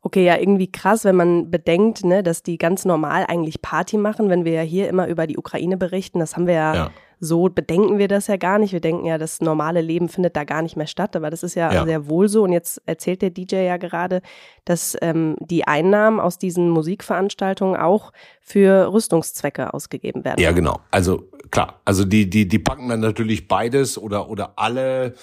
[0.06, 4.28] Okay, ja, irgendwie krass, wenn man bedenkt, ne, dass die ganz normal eigentlich Party machen,
[4.28, 6.18] wenn wir ja hier immer über die Ukraine berichten.
[6.18, 6.90] Das haben wir ja, ja.
[7.20, 8.74] so, bedenken wir das ja gar nicht.
[8.74, 11.54] Wir denken ja, das normale Leben findet da gar nicht mehr statt, aber das ist
[11.54, 11.84] ja, ja.
[11.86, 12.42] sehr wohl so.
[12.42, 14.20] Und jetzt erzählt der DJ ja gerade,
[14.66, 18.12] dass ähm, die Einnahmen aus diesen Musikveranstaltungen auch
[18.42, 20.38] für Rüstungszwecke ausgegeben werden.
[20.38, 20.80] Ja, genau.
[20.90, 25.14] Also klar, also die, die, die packen dann natürlich beides oder, oder alle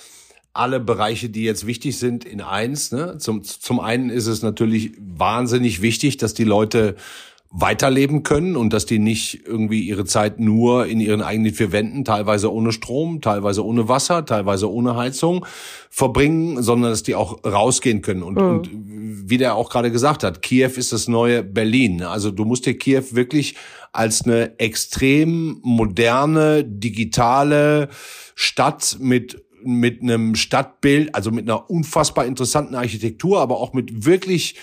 [0.53, 2.91] alle Bereiche, die jetzt wichtig sind, in eins.
[2.91, 3.17] Ne?
[3.19, 6.95] Zum, zum einen ist es natürlich wahnsinnig wichtig, dass die Leute
[7.53, 12.05] weiterleben können und dass die nicht irgendwie ihre Zeit nur in ihren eigenen vier Wänden,
[12.05, 15.45] teilweise ohne Strom, teilweise ohne Wasser, teilweise ohne Heizung
[15.89, 18.23] verbringen, sondern dass die auch rausgehen können.
[18.23, 18.49] Und, mhm.
[18.49, 18.69] und
[19.29, 22.03] wie der auch gerade gesagt hat, Kiew ist das neue Berlin.
[22.03, 23.55] Also du musst dir Kiew wirklich
[23.91, 27.89] als eine extrem moderne, digitale
[28.33, 34.55] Stadt mit mit einem Stadtbild, also mit einer unfassbar interessanten Architektur, aber auch mit wirklich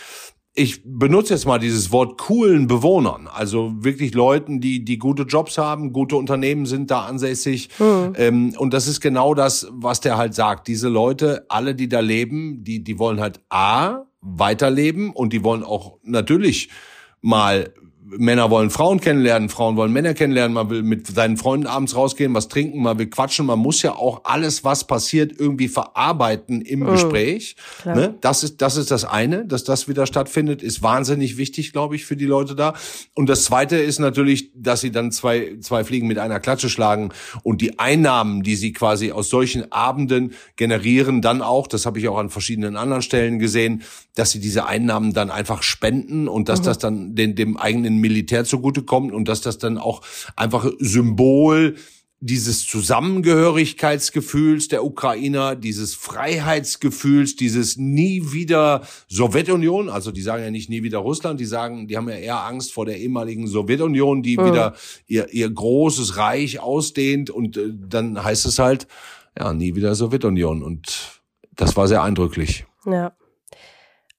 [0.59, 5.57] ich benutze jetzt mal dieses Wort coolen Bewohnern, also wirklich Leuten, die die gute Jobs
[5.57, 7.69] haben, gute Unternehmen sind da ansässig.
[7.79, 8.13] Mhm.
[8.17, 10.67] Ähm, und das ist genau das, was der halt sagt.
[10.67, 15.63] Diese Leute, alle, die da leben, die die wollen halt a weiterleben und die wollen
[15.63, 16.71] auch natürlich
[17.21, 17.73] mal
[18.11, 22.33] Männer wollen Frauen kennenlernen, Frauen wollen Männer kennenlernen, man will mit seinen Freunden abends rausgehen,
[22.33, 26.81] was trinken, man will quatschen, man muss ja auch alles, was passiert, irgendwie verarbeiten im
[26.81, 26.87] mhm.
[26.87, 27.57] Gespräch.
[27.85, 28.15] Ne?
[28.21, 32.07] Das ist das ist das eine, dass das wieder stattfindet, ist wahnsinnig wichtig, glaube ich,
[32.07, 32.75] für die Leute da.
[33.15, 37.11] Und das zweite ist natürlich, dass sie dann zwei zwei Fliegen mit einer Klatsche schlagen
[37.43, 42.09] und die Einnahmen, die sie quasi aus solchen Abenden generieren, dann auch, das habe ich
[42.09, 43.83] auch an verschiedenen anderen Stellen gesehen,
[44.15, 46.65] dass sie diese Einnahmen dann einfach spenden und dass mhm.
[46.65, 50.03] das dann den, dem eigenen Militär zugutekommt und dass das dann auch
[50.37, 51.77] einfach Symbol
[52.21, 60.69] dieses Zusammengehörigkeitsgefühls der Ukrainer, dieses Freiheitsgefühls, dieses nie wieder Sowjetunion, also die sagen ja nicht
[60.69, 64.37] nie wieder Russland, die sagen, die haben ja eher Angst vor der ehemaligen Sowjetunion, die
[64.37, 64.47] mhm.
[64.47, 64.75] wieder
[65.07, 68.89] ihr, ihr großes Reich ausdehnt und äh, dann heißt es halt,
[69.39, 71.23] ja, nie wieder Sowjetunion und
[71.55, 72.67] das war sehr eindrücklich.
[72.85, 73.13] Ja.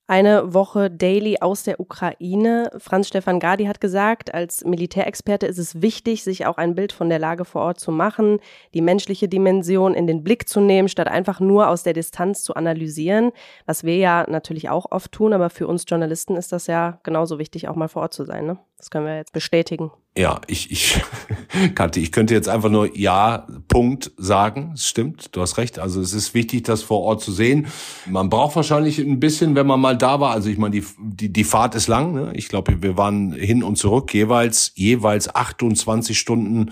[0.10, 2.72] Eine Woche Daily aus der Ukraine.
[2.80, 7.10] Franz Stefan Gadi hat gesagt, als Militärexperte ist es wichtig, sich auch ein Bild von
[7.10, 8.40] der Lage vor Ort zu machen,
[8.74, 12.56] die menschliche Dimension in den Blick zu nehmen, statt einfach nur aus der Distanz zu
[12.56, 13.32] analysieren,
[13.68, 17.38] was wir ja natürlich auch oft tun, aber für uns Journalisten ist das ja genauso
[17.38, 18.48] wichtig, auch mal vor Ort zu sein.
[18.48, 18.58] Ne?
[18.78, 19.92] Das können wir jetzt bestätigen.
[20.20, 21.02] Ja, ich, ich,
[21.76, 24.74] Kathi, ich könnte jetzt einfach nur Ja, Punkt sagen.
[24.74, 25.80] Es stimmt, du hast recht.
[25.80, 27.68] Also es ist wichtig, das vor Ort zu sehen.
[28.06, 30.32] Man braucht wahrscheinlich ein bisschen, wenn man mal da war.
[30.32, 32.14] Also ich meine, die, die, die Fahrt ist lang.
[32.14, 32.34] Ne?
[32.36, 36.72] Ich glaube, wir waren hin und zurück jeweils, jeweils 28 Stunden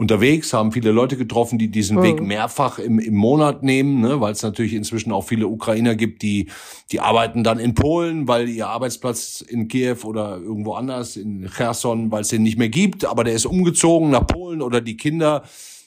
[0.00, 2.02] unterwegs, haben viele Leute getroffen, die diesen mhm.
[2.02, 4.18] Weg mehrfach im, im Monat nehmen, ne?
[4.18, 6.48] weil es natürlich inzwischen auch viele Ukrainer gibt, die,
[6.90, 12.10] die arbeiten dann in Polen, weil ihr Arbeitsplatz in Kiew oder irgendwo anders, in Cherson,
[12.10, 15.42] weil es den nicht mehr gibt, aber der ist umgezogen nach Polen oder die Kinder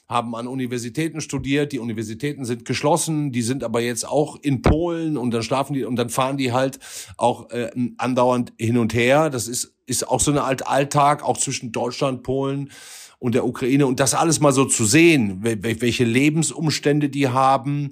[0.07, 5.17] haben an Universitäten studiert, die Universitäten sind geschlossen, die sind aber jetzt auch in Polen
[5.17, 6.77] und dann schlafen die und dann fahren die halt
[7.17, 9.31] auch äh, andauernd hin und her.
[9.31, 12.69] Das ist ist auch so eine Art Alltag auch zwischen Deutschland, Polen
[13.23, 17.91] und der Ukraine und das alles mal so zu sehen, welche Lebensumstände die haben.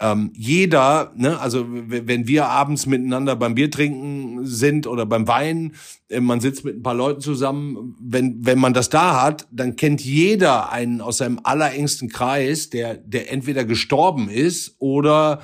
[0.00, 5.76] Ähm, jeder, ne, also wenn wir abends miteinander beim Bier trinken sind oder beim Wein,
[6.08, 9.76] äh, man sitzt mit ein paar Leuten zusammen, wenn, wenn man das da hat, dann
[9.76, 15.40] kennt jeder einen aus seinem allerengsten Kreis, der, der entweder gestorben ist oder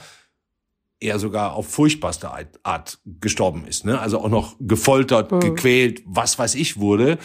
[0.99, 2.33] er sogar auf furchtbarste
[2.65, 4.01] Art gestorben ist, ne?
[4.01, 5.39] Also auch noch gefoltert, mhm.
[5.39, 7.17] gequält, was weiß ich wurde.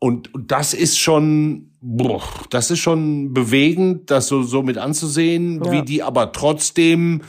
[0.00, 5.72] Und, das ist schon, boah, das ist schon bewegend, das so, so mit anzusehen, ja.
[5.72, 7.22] wie die aber trotzdem,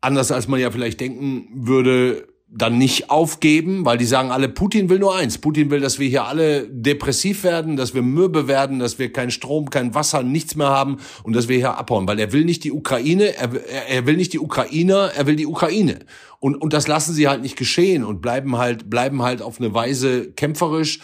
[0.00, 4.88] anders als man ja vielleicht denken würde, dann nicht aufgeben, weil die sagen alle, Putin
[4.88, 5.38] will nur eins.
[5.38, 9.30] Putin will, dass wir hier alle depressiv werden, dass wir mürbe werden, dass wir keinen
[9.30, 12.64] Strom, kein Wasser, nichts mehr haben und dass wir hier abhauen, weil er will nicht
[12.64, 13.50] die Ukraine, er,
[13.88, 16.00] er will nicht die Ukrainer, er will die Ukraine.
[16.40, 19.72] Und, und das lassen sie halt nicht geschehen und bleiben halt, bleiben halt auf eine
[19.72, 20.98] Weise kämpferisch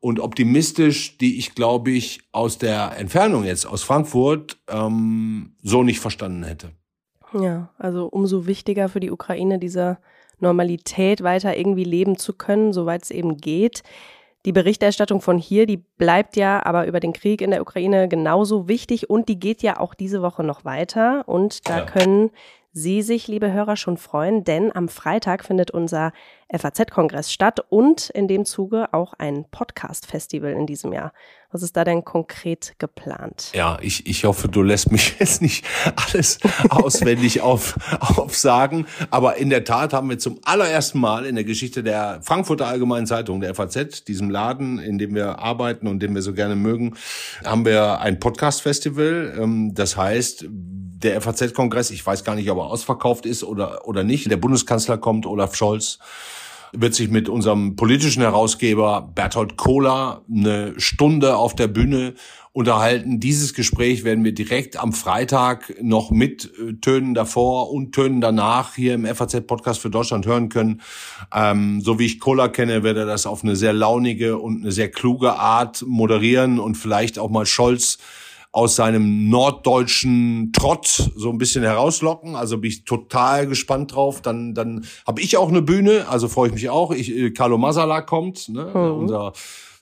[0.00, 6.00] und optimistisch, die ich, glaube ich, aus der Entfernung jetzt aus Frankfurt ähm, so nicht
[6.00, 6.70] verstanden hätte.
[7.34, 9.98] Ja, also umso wichtiger für die Ukraine, diese
[10.40, 13.82] Normalität weiter irgendwie leben zu können, soweit es eben geht.
[14.46, 18.68] Die Berichterstattung von hier, die bleibt ja aber über den Krieg in der Ukraine genauso
[18.68, 21.24] wichtig und die geht ja auch diese Woche noch weiter.
[21.26, 21.84] Und da ja.
[21.84, 22.30] können
[22.72, 26.12] Sie sich, liebe Hörer, schon freuen, denn am Freitag findet unser
[26.50, 31.12] FAZ-Kongress statt und in dem Zuge auch ein Podcast-Festival in diesem Jahr.
[31.50, 33.52] Was ist da denn konkret geplant?
[33.54, 35.64] Ja, ich, ich hoffe, du lässt mich jetzt nicht
[35.96, 36.38] alles
[36.70, 38.86] auswendig auf, aufsagen.
[39.10, 43.06] Aber in der Tat haben wir zum allerersten Mal in der Geschichte der Frankfurter Allgemeinen
[43.06, 46.96] Zeitung, der FAZ, diesem Laden, in dem wir arbeiten und den wir so gerne mögen,
[47.44, 49.38] haben wir ein Podcast-Festival.
[49.38, 54.02] Ähm, das heißt, der FAZ-Kongress, ich weiß gar nicht, ob er ausverkauft ist oder, oder
[54.02, 54.30] nicht.
[54.30, 55.98] Der Bundeskanzler kommt, Olaf Scholz,
[56.72, 62.14] wird sich mit unserem politischen Herausgeber Berthold Kohler eine Stunde auf der Bühne
[62.52, 63.20] unterhalten.
[63.20, 68.74] Dieses Gespräch werden wir direkt am Freitag noch mit äh, Tönen davor und Tönen danach
[68.74, 70.80] hier im FAZ-Podcast für Deutschland hören können.
[71.32, 74.72] Ähm, so wie ich Kohler kenne, wird er das auf eine sehr launige und eine
[74.72, 77.98] sehr kluge Art moderieren und vielleicht auch mal Scholz
[78.58, 82.34] aus seinem norddeutschen Trott so ein bisschen herauslocken.
[82.34, 84.20] Also bin ich total gespannt drauf.
[84.20, 86.90] Dann, dann habe ich auch eine Bühne, also freue ich mich auch.
[86.90, 88.64] Ich, äh, Carlo Masala kommt, ne?
[88.64, 88.98] Mhm.
[88.98, 89.32] unser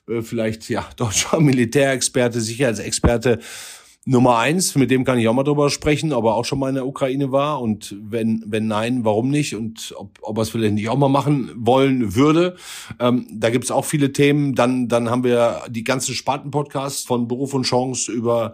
[0.07, 3.39] äh, vielleicht ja deutscher Militärexperte, Sicherheitsexperte
[4.09, 6.69] Nummer eins, mit dem kann ich auch mal drüber sprechen, ob er auch schon mal
[6.69, 10.49] in der Ukraine war und wenn, wenn nein, warum nicht und ob, ob er es
[10.49, 12.55] vielleicht nicht auch mal machen wollen würde.
[13.01, 14.55] Ähm, da gibt's auch viele Themen.
[14.55, 18.53] Dann, dann haben wir die ganzen Sparten-Podcasts von Beruf und Chance über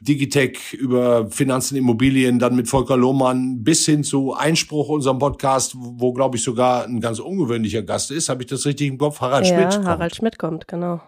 [0.00, 6.14] Digitech, über Finanzen, Immobilien, dann mit Volker Lohmann bis hin zu Einspruch unserem Podcast, wo,
[6.14, 8.30] glaube ich, sogar ein ganz ungewöhnlicher Gast ist.
[8.30, 9.20] Habe ich das richtig im Kopf?
[9.20, 9.74] Harald ja, Schmidt.
[9.74, 9.86] Kommt.
[9.86, 11.02] Harald Schmidt kommt, genau.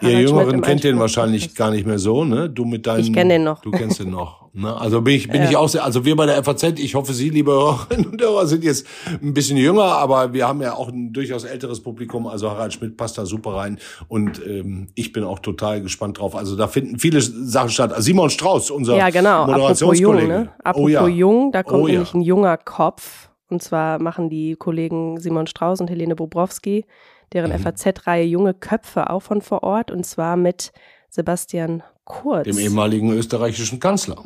[0.00, 2.50] Ihr Jüngeren kennt den wahrscheinlich gar nicht mehr so, ne?
[2.50, 3.00] Du mit deinen.
[3.00, 3.62] Ich kenne den noch.
[3.62, 4.44] Du kennst den noch.
[4.52, 4.74] Ne?
[4.76, 5.50] Also bin ich bin ja.
[5.50, 5.84] ich auch sehr.
[5.84, 6.78] Also wir bei der FAZ.
[6.78, 8.86] Ich hoffe, Sie, liebe Hörerinnen und Hörer, sind jetzt
[9.22, 12.26] ein bisschen jünger, aber wir haben ja auch ein durchaus älteres Publikum.
[12.26, 13.78] Also Harald Schmidt passt da super rein
[14.08, 16.34] und ähm, ich bin auch total gespannt drauf.
[16.34, 17.92] Also da finden viele Sachen statt.
[17.92, 19.46] Also Simon Strauß, unser ja genau.
[19.46, 20.00] Moderationskollege.
[20.02, 20.52] Apropos jung, ne?
[20.64, 21.06] Apropos oh, ja.
[21.08, 22.18] jung, da kommt oh, nämlich ja.
[22.18, 23.28] ein junger Kopf.
[23.48, 26.84] Und zwar machen die Kollegen Simon Strauß und Helene Bobrowski
[27.34, 27.58] deren mhm.
[27.58, 30.72] FAZ-Reihe Junge Köpfe auch von vor Ort und zwar mit
[31.10, 32.44] Sebastian Kurz.
[32.44, 34.24] Dem ehemaligen österreichischen Kanzler,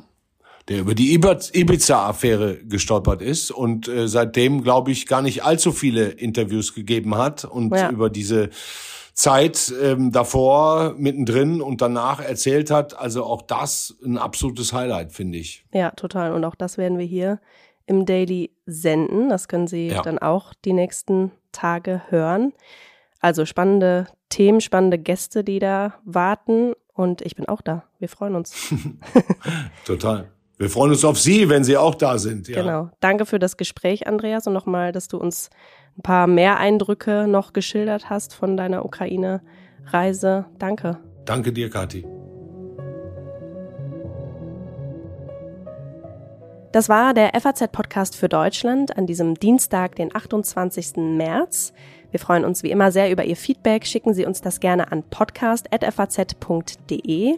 [0.68, 6.08] der über die Ibiza-Affäre gestolpert ist und äh, seitdem, glaube ich, gar nicht allzu viele
[6.08, 7.90] Interviews gegeben hat und ja.
[7.90, 8.50] über diese
[9.18, 12.98] Zeit ähm, davor, mittendrin und danach erzählt hat.
[12.98, 15.64] Also auch das ein absolutes Highlight, finde ich.
[15.72, 16.32] Ja, total.
[16.32, 17.40] Und auch das werden wir hier
[17.86, 19.28] im Daily senden.
[19.28, 20.02] Das können Sie ja.
[20.02, 22.52] dann auch die nächsten Tage hören.
[23.20, 26.72] Also spannende Themen, spannende Gäste, die da warten.
[26.94, 27.84] Und ich bin auch da.
[27.98, 28.72] Wir freuen uns.
[29.84, 30.28] Total.
[30.56, 32.48] Wir freuen uns auf Sie, wenn Sie auch da sind.
[32.48, 32.62] Ja.
[32.62, 32.90] Genau.
[33.00, 35.50] Danke für das Gespräch, Andreas, und nochmal, dass du uns
[35.96, 40.46] ein paar mehr Eindrücke noch geschildert hast von deiner Ukraine-Reise.
[40.58, 40.98] Danke.
[41.24, 42.04] Danke dir, Kathi.
[46.72, 50.96] Das war der FAZ-Podcast für Deutschland an diesem Dienstag, den 28.
[50.96, 51.72] März.
[52.10, 53.86] Wir freuen uns wie immer sehr über Ihr Feedback.
[53.86, 57.34] Schicken Sie uns das gerne an podcast.faz.de.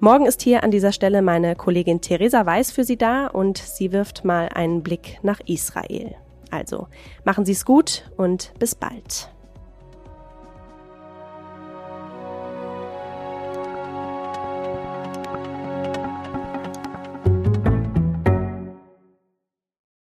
[0.00, 3.92] Morgen ist hier an dieser Stelle meine Kollegin Theresa Weiß für Sie da und sie
[3.92, 6.14] wirft mal einen Blick nach Israel.
[6.50, 6.88] Also
[7.24, 9.30] machen Sie es gut und bis bald.